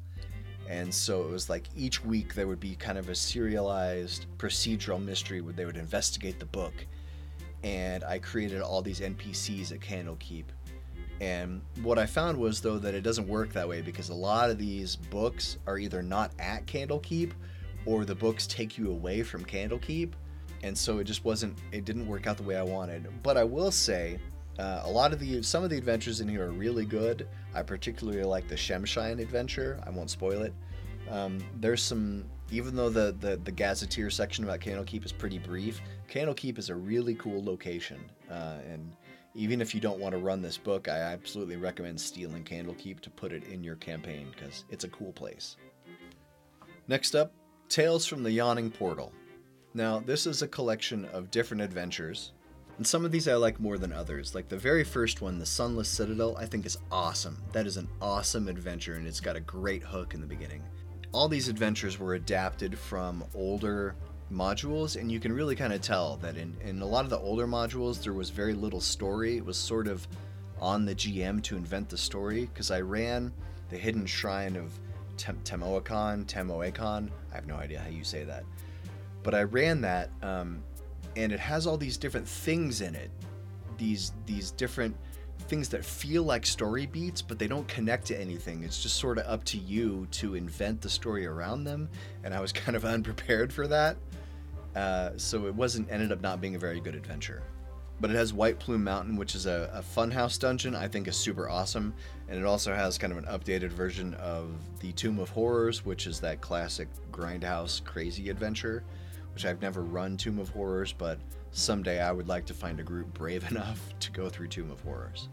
And 0.69 0.93
so 0.93 1.23
it 1.23 1.29
was 1.29 1.49
like 1.49 1.67
each 1.75 2.03
week 2.03 2.33
there 2.33 2.47
would 2.47 2.59
be 2.59 2.75
kind 2.75 2.97
of 2.97 3.09
a 3.09 3.15
serialized 3.15 4.25
procedural 4.37 5.03
mystery 5.03 5.41
where 5.41 5.53
they 5.53 5.65
would 5.65 5.77
investigate 5.77 6.39
the 6.39 6.45
book. 6.45 6.73
And 7.63 8.03
I 8.03 8.19
created 8.19 8.61
all 8.61 8.81
these 8.81 8.99
NPCs 8.99 9.71
at 9.71 9.79
Candlekeep. 9.79 10.45
And 11.21 11.61
what 11.81 11.99
I 11.99 12.05
found 12.05 12.37
was 12.37 12.59
though 12.61 12.77
that 12.79 12.93
it 12.93 13.01
doesn't 13.01 13.27
work 13.27 13.53
that 13.53 13.67
way 13.67 13.81
because 13.81 14.09
a 14.09 14.15
lot 14.15 14.49
of 14.49 14.57
these 14.57 14.95
books 14.95 15.57
are 15.67 15.77
either 15.77 16.01
not 16.01 16.31
at 16.39 16.65
Candlekeep 16.65 17.31
or 17.85 18.05
the 18.05 18.15
books 18.15 18.47
take 18.47 18.77
you 18.77 18.91
away 18.91 19.23
from 19.23 19.45
Candlekeep. 19.45 20.13
And 20.63 20.77
so 20.77 20.99
it 20.99 21.03
just 21.03 21.23
wasn't 21.25 21.57
it 21.71 21.85
didn't 21.85 22.07
work 22.07 22.25
out 22.27 22.37
the 22.37 22.43
way 22.43 22.55
I 22.55 22.63
wanted. 22.63 23.07
But 23.21 23.37
I 23.37 23.43
will 23.43 23.71
say 23.71 24.19
uh, 24.59 24.81
a 24.83 24.89
lot 24.89 25.13
of 25.13 25.19
the 25.19 25.41
some 25.41 25.63
of 25.63 25.69
the 25.69 25.77
adventures 25.77 26.21
in 26.21 26.27
here 26.27 26.45
are 26.47 26.51
really 26.51 26.85
good. 26.85 27.27
I 27.55 27.63
particularly 27.63 28.23
like 28.23 28.47
the 28.47 28.55
Shemshime 28.55 29.19
adventure. 29.19 29.79
I 29.85 29.89
won't 29.89 30.09
spoil 30.09 30.41
it. 30.43 30.53
Um, 31.09 31.39
there's 31.59 31.81
some, 31.81 32.25
even 32.51 32.75
though 32.75 32.89
the, 32.89 33.15
the 33.19 33.37
the 33.37 33.51
Gazetteer 33.51 34.09
section 34.09 34.43
about 34.43 34.59
Candlekeep 34.59 35.05
is 35.05 35.11
pretty 35.11 35.39
brief, 35.39 35.81
Candlekeep 36.09 36.57
is 36.57 36.69
a 36.69 36.75
really 36.75 37.15
cool 37.15 37.43
location. 37.43 37.99
Uh, 38.29 38.57
and 38.71 38.95
even 39.35 39.61
if 39.61 39.73
you 39.73 39.81
don't 39.81 39.99
want 39.99 40.13
to 40.13 40.19
run 40.19 40.41
this 40.41 40.57
book, 40.57 40.87
I 40.87 40.97
absolutely 40.99 41.55
recommend 41.55 41.99
stealing 41.99 42.43
Candlekeep 42.43 42.99
to 43.01 43.09
put 43.09 43.31
it 43.31 43.43
in 43.45 43.63
your 43.63 43.75
campaign 43.75 44.27
because 44.35 44.65
it's 44.69 44.83
a 44.83 44.89
cool 44.89 45.11
place. 45.11 45.57
Next 46.87 47.15
up, 47.15 47.33
Tales 47.69 48.05
from 48.05 48.21
the 48.21 48.31
Yawning 48.31 48.69
Portal. 48.69 49.11
Now, 49.73 49.99
this 49.99 50.27
is 50.27 50.43
a 50.43 50.47
collection 50.47 51.05
of 51.05 51.31
different 51.31 51.63
adventures 51.63 52.33
and 52.77 52.87
some 52.87 53.05
of 53.05 53.11
these 53.11 53.27
I 53.27 53.35
like 53.35 53.59
more 53.59 53.77
than 53.77 53.93
others. 53.93 54.33
Like 54.33 54.49
the 54.49 54.57
very 54.57 54.83
first 54.83 55.21
one, 55.21 55.39
The 55.39 55.45
Sunless 55.45 55.89
Citadel, 55.89 56.35
I 56.37 56.45
think 56.45 56.65
is 56.65 56.77
awesome. 56.91 57.37
That 57.51 57.67
is 57.67 57.77
an 57.77 57.87
awesome 58.01 58.47
adventure 58.47 58.95
and 58.95 59.07
it's 59.07 59.19
got 59.19 59.35
a 59.35 59.41
great 59.41 59.83
hook 59.83 60.13
in 60.13 60.21
the 60.21 60.27
beginning. 60.27 60.63
All 61.11 61.27
these 61.27 61.47
adventures 61.47 61.99
were 61.99 62.15
adapted 62.15 62.77
from 62.77 63.23
older 63.35 63.95
modules, 64.31 64.99
and 64.99 65.11
you 65.11 65.19
can 65.19 65.31
really 65.31 65.55
kind 65.55 65.73
of 65.73 65.81
tell 65.81 66.17
that 66.17 66.37
in, 66.37 66.55
in 66.61 66.81
a 66.81 66.85
lot 66.85 67.03
of 67.03 67.09
the 67.09 67.19
older 67.19 67.47
modules, 67.47 68.01
there 68.01 68.13
was 68.13 68.29
very 68.29 68.53
little 68.53 68.81
story. 68.81 69.37
It 69.37 69.45
was 69.45 69.57
sort 69.57 69.87
of 69.87 70.07
on 70.59 70.85
the 70.85 70.95
GM 70.95 71.43
to 71.43 71.55
invent 71.55 71.89
the 71.89 71.97
story, 71.97 72.49
because 72.51 72.71
I 72.71 72.81
ran 72.81 73.31
the 73.69 73.77
Hidden 73.77 74.05
Shrine 74.05 74.55
of 74.55 74.79
Tem- 75.17 75.39
Temoacon. 75.43 77.09
I 77.31 77.35
have 77.35 77.47
no 77.47 77.55
idea 77.55 77.79
how 77.79 77.89
you 77.89 78.03
say 78.03 78.23
that. 78.23 78.43
But 79.21 79.35
I 79.35 79.43
ran 79.43 79.81
that 79.81 80.09
um, 80.21 80.63
and 81.15 81.31
it 81.31 81.39
has 81.39 81.67
all 81.67 81.77
these 81.77 81.97
different 81.97 82.27
things 82.27 82.81
in 82.81 82.95
it. 82.95 83.11
These 83.77 84.13
these 84.25 84.51
different 84.51 84.95
things 85.47 85.67
that 85.69 85.83
feel 85.83 86.23
like 86.23 86.45
story 86.45 86.85
beats 86.85 87.21
but 87.21 87.37
they 87.37 87.47
don't 87.47 87.67
connect 87.67 88.05
to 88.07 88.19
anything. 88.19 88.63
It's 88.63 88.81
just 88.81 88.97
sort 88.97 89.17
of 89.17 89.25
up 89.25 89.43
to 89.45 89.57
you 89.57 90.07
to 90.11 90.35
invent 90.35 90.81
the 90.81 90.89
story 90.89 91.25
around 91.25 91.63
them 91.63 91.89
and 92.23 92.33
i 92.33 92.39
was 92.39 92.51
kind 92.63 92.75
of 92.75 92.85
unprepared 92.85 93.51
for 93.51 93.67
that. 93.67 93.97
Uh, 94.75 95.11
so 95.17 95.45
it 95.45 95.53
wasn't 95.53 95.91
ended 95.91 96.11
up 96.11 96.21
not 96.21 96.41
being 96.41 96.55
a 96.55 96.59
very 96.59 96.79
good 96.79 96.95
adventure. 96.95 97.43
But 98.01 98.09
it 98.09 98.15
has 98.15 98.33
white 98.33 98.59
plume 98.59 98.83
mountain 98.83 99.15
which 99.15 99.35
is 99.35 99.45
a, 99.45 99.69
a 99.73 99.81
funhouse 99.81 100.39
dungeon 100.39 100.75
i 100.75 100.87
think 100.87 101.07
is 101.07 101.15
super 101.15 101.49
awesome. 101.49 101.93
And 102.29 102.39
it 102.39 102.45
also 102.45 102.73
has 102.73 102.97
kind 102.97 103.11
of 103.11 103.19
an 103.19 103.25
updated 103.25 103.69
version 103.69 104.13
of 104.15 104.49
the 104.79 104.91
tomb 104.93 105.19
of 105.19 105.29
horrors 105.29 105.85
which 105.85 106.07
is 106.07 106.19
that 106.21 106.41
classic 106.41 106.87
grindhouse 107.11 107.83
crazy 107.83 108.29
adventure 108.29 108.83
which 109.33 109.45
I've 109.45 109.61
never 109.61 109.81
run 109.81 110.17
Tomb 110.17 110.39
of 110.39 110.49
Horrors, 110.49 110.93
but 110.93 111.19
someday 111.51 112.01
I 112.01 112.11
would 112.11 112.27
like 112.27 112.45
to 112.47 112.53
find 112.53 112.79
a 112.79 112.83
group 112.83 113.13
brave 113.13 113.45
enough 113.51 113.79
to 113.99 114.11
go 114.11 114.29
through 114.29 114.47
Tomb 114.47 114.71
of 114.71 114.81
Horrors. 114.81 115.29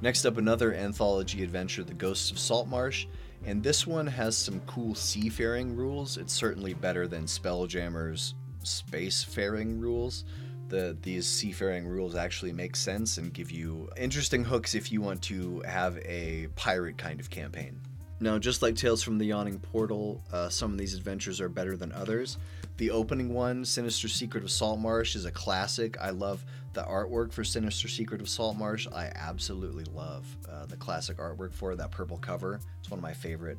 Next 0.00 0.24
up, 0.26 0.36
another 0.36 0.74
anthology 0.74 1.42
adventure, 1.42 1.84
The 1.84 1.94
Ghosts 1.94 2.30
of 2.30 2.38
Saltmarsh, 2.38 3.06
and 3.46 3.62
this 3.62 3.86
one 3.86 4.06
has 4.06 4.36
some 4.36 4.60
cool 4.60 4.94
seafaring 4.94 5.76
rules. 5.76 6.16
It's 6.16 6.32
certainly 6.32 6.74
better 6.74 7.06
than 7.06 7.24
Spelljammer's 7.24 8.34
spacefaring 8.64 9.80
rules. 9.80 10.24
The, 10.68 10.96
these 11.02 11.26
seafaring 11.26 11.86
rules 11.86 12.14
actually 12.14 12.52
make 12.52 12.74
sense 12.74 13.18
and 13.18 13.32
give 13.32 13.50
you 13.50 13.88
interesting 13.96 14.44
hooks 14.44 14.74
if 14.74 14.90
you 14.90 15.02
want 15.02 15.22
to 15.22 15.60
have 15.66 15.98
a 15.98 16.48
pirate 16.56 16.96
kind 16.96 17.20
of 17.20 17.30
campaign. 17.30 17.80
Now, 18.20 18.38
just 18.38 18.62
like 18.62 18.76
Tales 18.76 19.02
from 19.02 19.18
the 19.18 19.26
Yawning 19.26 19.58
Portal, 19.58 20.22
uh, 20.32 20.48
some 20.48 20.72
of 20.72 20.78
these 20.78 20.94
adventures 20.94 21.40
are 21.40 21.48
better 21.48 21.76
than 21.76 21.92
others. 21.92 22.38
The 22.76 22.90
opening 22.90 23.32
one, 23.32 23.64
Sinister 23.64 24.08
Secret 24.08 24.42
of 24.42 24.50
Saltmarsh, 24.50 25.14
is 25.14 25.26
a 25.26 25.30
classic. 25.30 25.96
I 26.00 26.10
love 26.10 26.44
the 26.72 26.82
artwork 26.82 27.32
for 27.32 27.44
Sinister 27.44 27.86
Secret 27.86 28.20
of 28.20 28.28
Saltmarsh. 28.28 28.88
I 28.92 29.12
absolutely 29.14 29.84
love 29.84 30.26
uh, 30.50 30.66
the 30.66 30.76
classic 30.76 31.18
artwork 31.18 31.52
for 31.52 31.76
that 31.76 31.92
purple 31.92 32.18
cover. 32.18 32.58
It's 32.80 32.90
one 32.90 32.98
of 32.98 33.02
my 33.02 33.12
favorite 33.12 33.58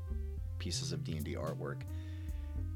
pieces 0.59 0.91
of 0.91 1.05
D&D 1.05 1.35
artwork. 1.35 1.83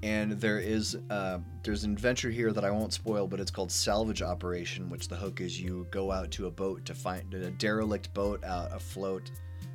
And 0.01 0.31
there 0.39 0.59
is 0.59 0.97
uh, 1.09 1.39
there's 1.63 1.83
an 1.83 1.91
adventure 1.91 2.29
here 2.29 2.53
that 2.53 2.63
I 2.63 2.71
won't 2.71 2.93
spoil, 2.93 3.27
but 3.27 3.41
it's 3.41 3.51
called 3.51 3.69
Salvage 3.69 4.21
Operation, 4.21 4.89
which 4.89 5.09
the 5.09 5.17
hook 5.17 5.41
is 5.41 5.59
you 5.59 5.87
go 5.91 6.09
out 6.09 6.31
to 6.31 6.47
a 6.47 6.51
boat 6.51 6.85
to 6.85 6.95
find 6.95 7.33
a 7.33 7.51
derelict 7.51 8.13
boat 8.13 8.45
out 8.45 8.73
afloat, 8.73 9.29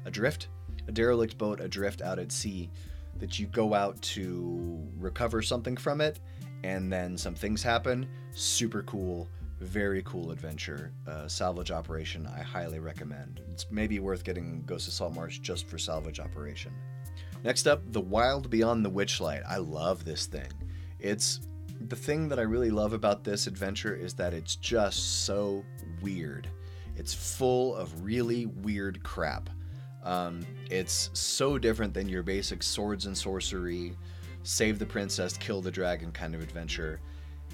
adrift, 0.07 0.49
a 0.89 0.93
derelict 0.93 1.37
boat 1.37 1.61
adrift 1.61 2.01
out 2.01 2.19
at 2.19 2.33
sea 2.33 2.71
that 3.19 3.39
you 3.39 3.47
go 3.49 3.75
out 3.75 4.01
to 4.01 4.83
recover 4.97 5.43
something 5.43 5.77
from 5.77 6.01
it 6.01 6.21
and 6.65 6.91
then 6.91 7.17
some 7.19 7.35
things 7.35 7.63
happen. 7.63 8.09
Super 8.33 8.83
cool, 8.85 9.29
very 9.61 10.03
cool 10.05 10.31
adventure. 10.31 10.93
Uh, 11.07 11.29
salvage 11.29 11.71
operation, 11.71 12.27
I 12.27 12.41
highly 12.41 12.79
recommend. 12.79 13.43
It's 13.53 13.67
maybe 13.71 14.01
worth 14.01 14.25
getting 14.25 14.63
Ghost 14.65 14.89
of 14.89 14.95
Saltmarsh 14.95 15.41
just 15.41 15.69
for 15.69 15.77
salvage 15.77 16.21
operation. 16.21 16.73
Next 17.45 17.67
up, 17.67 17.83
The 17.93 18.01
Wild 18.01 18.49
Beyond 18.49 18.83
the 18.83 18.91
Witchlight. 18.91 19.43
I 19.47 19.59
love 19.59 20.07
this 20.07 20.25
thing. 20.25 20.49
It's 20.99 21.41
the 21.89 21.97
thing 21.97 22.31
that 22.31 22.39
I 22.39 22.43
really 22.43 22.71
love 22.71 22.95
about 22.95 23.25
this 23.25 23.47
adventure 23.47 23.95
is 23.95 24.15
that 24.15 24.33
it's 24.33 24.57
just 24.57 25.27
so 25.27 25.63
weird. 26.01 26.49
It's 26.97 27.13
full 27.13 27.77
of 27.77 28.03
really 28.03 28.47
weird 28.47 29.03
crap. 29.03 29.51
Um, 30.03 30.47
it's 30.71 31.11
so 31.13 31.59
different 31.59 31.93
than 31.93 32.09
your 32.09 32.23
basic 32.23 32.63
swords 32.63 33.05
and 33.05 33.17
sorcery, 33.17 33.97
save 34.45 34.79
the 34.79 34.87
princess, 34.87 35.37
kill 35.37 35.61
the 35.61 35.71
dragon 35.71 36.13
kind 36.13 36.35
of 36.35 36.43
adventure. 36.43 37.01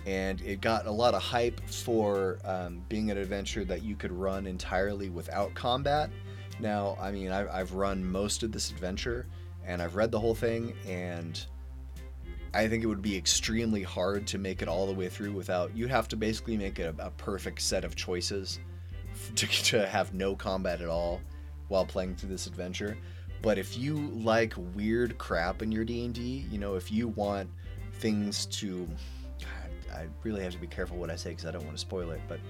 And 0.06 0.40
it 0.42 0.60
got 0.60 0.86
a 0.86 0.90
lot 0.90 1.14
of 1.14 1.22
hype 1.22 1.60
for 1.68 2.38
um, 2.44 2.82
being 2.88 3.10
an 3.10 3.16
adventure 3.16 3.64
that 3.64 3.82
you 3.82 3.96
could 3.96 4.12
run 4.12 4.46
entirely 4.46 5.08
without 5.08 5.54
combat. 5.54 6.10
Now, 6.58 6.96
I 7.00 7.10
mean, 7.10 7.30
I've, 7.30 7.48
I've 7.48 7.72
run 7.72 8.04
most 8.04 8.42
of 8.42 8.52
this 8.52 8.70
adventure 8.70 9.26
and 9.66 9.80
I've 9.80 9.94
read 9.94 10.10
the 10.10 10.18
whole 10.18 10.34
thing, 10.34 10.74
and 10.86 11.44
I 12.52 12.66
think 12.66 12.82
it 12.82 12.86
would 12.86 13.02
be 13.02 13.16
extremely 13.16 13.82
hard 13.82 14.26
to 14.28 14.38
make 14.38 14.62
it 14.62 14.68
all 14.68 14.86
the 14.86 14.92
way 14.92 15.08
through 15.08 15.32
without. 15.32 15.76
You'd 15.76 15.90
have 15.90 16.08
to 16.08 16.16
basically 16.16 16.56
make 16.56 16.78
a, 16.78 16.94
a 16.98 17.10
perfect 17.10 17.60
set 17.60 17.84
of 17.84 17.94
choices 17.94 18.58
to, 19.36 19.46
to 19.46 19.86
have 19.86 20.14
no 20.14 20.34
combat 20.34 20.80
at 20.80 20.88
all 20.88 21.20
while 21.68 21.86
playing 21.86 22.16
through 22.16 22.30
this 22.30 22.46
adventure. 22.46 22.96
But 23.42 23.58
if 23.58 23.78
you 23.78 23.96
like 24.10 24.54
weird 24.74 25.16
crap 25.18 25.62
in 25.62 25.72
your 25.72 25.84
D&D, 25.84 26.46
you 26.50 26.58
know, 26.58 26.74
if 26.74 26.90
you 26.92 27.08
want 27.08 27.48
things 27.94 28.46
to 28.46 28.86
God, 29.40 29.94
I 29.94 30.06
really 30.22 30.42
have 30.42 30.52
to 30.52 30.58
be 30.58 30.66
careful 30.66 30.96
what 30.96 31.10
I 31.10 31.16
say 31.16 31.34
cuz 31.34 31.46
I 31.46 31.50
don't 31.50 31.64
want 31.64 31.76
to 31.76 31.80
spoil 31.80 32.10
it, 32.10 32.20
but 32.28 32.40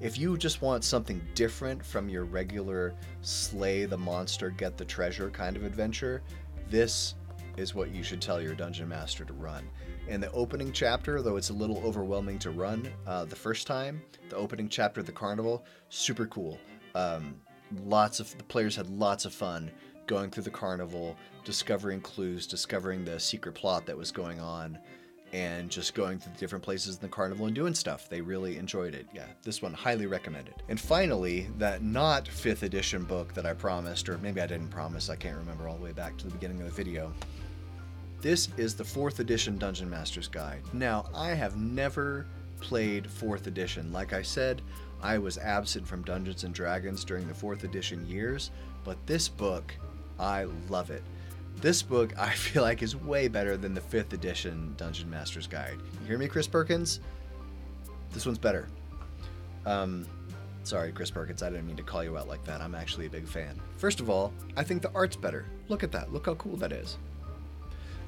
if 0.00 0.18
you 0.18 0.36
just 0.36 0.60
want 0.60 0.84
something 0.84 1.20
different 1.34 1.84
from 1.84 2.08
your 2.08 2.24
regular 2.24 2.94
slay 3.22 3.86
the 3.86 3.96
monster, 3.96 4.50
get 4.50 4.76
the 4.76 4.84
treasure 4.84 5.30
kind 5.30 5.56
of 5.56 5.64
adventure, 5.64 6.22
this 6.68 7.14
is 7.56 7.74
what 7.74 7.94
you 7.94 8.02
should 8.02 8.20
tell 8.20 8.40
your 8.40 8.54
dungeon 8.54 8.88
master 8.88 9.24
to 9.24 9.32
run. 9.32 9.68
In 10.08 10.20
the 10.20 10.30
opening 10.32 10.70
chapter, 10.70 11.22
though 11.22 11.36
it's 11.36 11.48
a 11.48 11.54
little 11.54 11.78
overwhelming 11.78 12.38
to 12.40 12.50
run 12.50 12.92
uh, 13.06 13.24
the 13.24 13.34
first 13.34 13.66
time, 13.66 14.02
the 14.28 14.36
opening 14.36 14.68
chapter 14.68 15.00
of 15.00 15.06
the 15.06 15.12
carnival, 15.12 15.64
super 15.88 16.26
cool. 16.26 16.58
Um, 16.94 17.40
lots 17.84 18.20
of 18.20 18.36
the 18.36 18.44
players 18.44 18.76
had 18.76 18.88
lots 18.90 19.24
of 19.24 19.32
fun 19.32 19.70
going 20.06 20.30
through 20.30 20.44
the 20.44 20.50
carnival, 20.50 21.16
discovering 21.44 22.00
clues, 22.00 22.46
discovering 22.46 23.04
the 23.04 23.18
secret 23.18 23.54
plot 23.54 23.86
that 23.86 23.96
was 23.96 24.10
going 24.10 24.40
on, 24.40 24.78
and 25.32 25.68
just 25.68 25.94
going 25.94 26.18
the 26.18 26.30
different 26.38 26.64
places 26.64 26.94
in 26.96 27.02
the 27.02 27.08
carnival 27.08 27.46
and 27.46 27.54
doing 27.54 27.74
stuff. 27.74 28.08
They 28.08 28.20
really 28.20 28.56
enjoyed 28.56 28.94
it. 28.94 29.06
Yeah, 29.12 29.26
this 29.42 29.60
one 29.60 29.74
highly 29.74 30.06
recommended. 30.06 30.54
And 30.68 30.80
finally, 30.80 31.48
that 31.58 31.82
not 31.82 32.26
5th 32.26 32.62
edition 32.62 33.04
book 33.04 33.34
that 33.34 33.44
I 33.44 33.52
promised, 33.52 34.08
or 34.08 34.18
maybe 34.18 34.40
I 34.40 34.46
didn't 34.46 34.70
promise, 34.70 35.10
I 35.10 35.16
can't 35.16 35.36
remember 35.36 35.68
all 35.68 35.76
the 35.76 35.82
way 35.82 35.92
back 35.92 36.16
to 36.18 36.26
the 36.26 36.32
beginning 36.32 36.60
of 36.60 36.66
the 36.66 36.72
video. 36.72 37.12
This 38.22 38.48
is 38.56 38.74
the 38.74 38.84
4th 38.84 39.18
edition 39.18 39.58
Dungeon 39.58 39.90
Master's 39.90 40.28
Guide. 40.28 40.62
Now, 40.72 41.06
I 41.14 41.30
have 41.30 41.56
never 41.56 42.26
played 42.60 43.04
4th 43.04 43.46
edition. 43.46 43.92
Like 43.92 44.12
I 44.12 44.22
said, 44.22 44.62
I 45.02 45.18
was 45.18 45.38
absent 45.38 45.86
from 45.86 46.02
Dungeons 46.02 46.44
and 46.44 46.54
Dragons 46.54 47.04
during 47.04 47.28
the 47.28 47.34
4th 47.34 47.64
edition 47.64 48.08
years, 48.08 48.50
but 48.84 49.04
this 49.06 49.28
book, 49.28 49.74
I 50.18 50.44
love 50.68 50.90
it. 50.90 51.02
This 51.60 51.82
book, 51.82 52.12
I 52.18 52.30
feel 52.34 52.62
like, 52.62 52.82
is 52.82 52.96
way 52.96 53.28
better 53.28 53.56
than 53.56 53.74
the 53.74 53.80
5th 53.80 54.12
edition 54.12 54.74
Dungeon 54.76 55.08
Master's 55.10 55.46
Guide. 55.46 55.78
You 56.00 56.06
hear 56.06 56.18
me, 56.18 56.28
Chris 56.28 56.46
Perkins? 56.46 57.00
This 58.12 58.26
one's 58.26 58.38
better. 58.38 58.68
Um, 59.64 60.06
sorry, 60.64 60.92
Chris 60.92 61.10
Perkins, 61.10 61.42
I 61.42 61.50
didn't 61.50 61.66
mean 61.66 61.76
to 61.76 61.82
call 61.82 62.04
you 62.04 62.16
out 62.16 62.28
like 62.28 62.44
that. 62.44 62.60
I'm 62.60 62.74
actually 62.74 63.06
a 63.06 63.10
big 63.10 63.26
fan. 63.26 63.60
First 63.76 64.00
of 64.00 64.08
all, 64.08 64.32
I 64.56 64.62
think 64.62 64.82
the 64.82 64.92
art's 64.94 65.16
better. 65.16 65.46
Look 65.68 65.82
at 65.82 65.92
that. 65.92 66.12
Look 66.12 66.26
how 66.26 66.34
cool 66.34 66.56
that 66.56 66.72
is. 66.72 66.98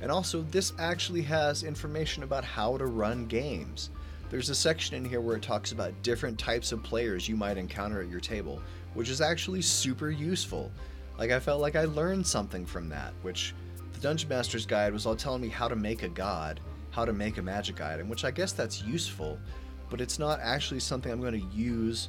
And 0.00 0.12
also, 0.12 0.42
this 0.42 0.72
actually 0.78 1.22
has 1.22 1.64
information 1.64 2.22
about 2.22 2.44
how 2.44 2.76
to 2.76 2.86
run 2.86 3.26
games. 3.26 3.90
There's 4.30 4.50
a 4.50 4.54
section 4.54 4.96
in 4.96 5.04
here 5.04 5.20
where 5.20 5.36
it 5.36 5.42
talks 5.42 5.72
about 5.72 6.02
different 6.02 6.38
types 6.38 6.70
of 6.70 6.82
players 6.82 7.28
you 7.28 7.36
might 7.36 7.56
encounter 7.56 8.02
at 8.02 8.10
your 8.10 8.20
table, 8.20 8.60
which 8.94 9.08
is 9.08 9.20
actually 9.20 9.62
super 9.62 10.10
useful. 10.10 10.70
Like, 11.18 11.30
I 11.30 11.40
felt 11.40 11.60
like 11.60 11.76
I 11.76 11.84
learned 11.84 12.26
something 12.26 12.64
from 12.64 12.88
that, 12.90 13.12
which 13.22 13.54
the 13.92 14.00
Dungeon 14.00 14.28
Master's 14.28 14.64
Guide 14.64 14.92
was 14.92 15.04
all 15.04 15.16
telling 15.16 15.42
me 15.42 15.48
how 15.48 15.66
to 15.66 15.76
make 15.76 16.04
a 16.04 16.08
god, 16.08 16.60
how 16.90 17.04
to 17.04 17.12
make 17.12 17.38
a 17.38 17.42
magic 17.42 17.80
item, 17.80 18.08
which 18.08 18.24
I 18.24 18.30
guess 18.30 18.52
that's 18.52 18.82
useful, 18.82 19.38
but 19.90 20.00
it's 20.00 20.18
not 20.18 20.38
actually 20.40 20.80
something 20.80 21.10
I'm 21.10 21.20
going 21.20 21.40
to 21.40 21.56
use 21.56 22.08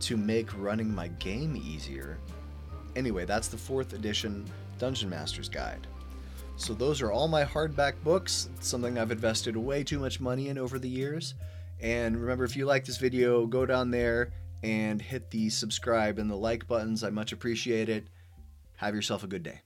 to 0.00 0.16
make 0.16 0.58
running 0.58 0.94
my 0.94 1.08
game 1.08 1.56
easier. 1.56 2.18
Anyway, 2.94 3.24
that's 3.24 3.48
the 3.48 3.56
fourth 3.56 3.94
edition 3.94 4.44
Dungeon 4.78 5.08
Master's 5.08 5.48
Guide. 5.48 5.86
So 6.56 6.74
those 6.74 7.00
are 7.00 7.10
all 7.10 7.28
my 7.28 7.44
hardback 7.44 7.94
books, 8.04 8.50
something 8.60 8.98
I've 8.98 9.10
invested 9.10 9.56
way 9.56 9.82
too 9.82 9.98
much 9.98 10.20
money 10.20 10.48
in 10.48 10.58
over 10.58 10.78
the 10.78 10.88
years. 10.88 11.34
And 11.80 12.20
remember, 12.20 12.44
if 12.44 12.56
you 12.56 12.66
like 12.66 12.84
this 12.84 12.98
video, 12.98 13.46
go 13.46 13.64
down 13.64 13.90
there 13.90 14.32
and 14.62 15.00
hit 15.00 15.30
the 15.30 15.50
subscribe 15.50 16.18
and 16.18 16.30
the 16.30 16.36
like 16.36 16.66
buttons. 16.66 17.02
I 17.02 17.10
much 17.10 17.32
appreciate 17.32 17.88
it. 17.88 18.06
Have 18.82 18.96
yourself 18.96 19.22
a 19.22 19.28
good 19.28 19.44
day. 19.44 19.62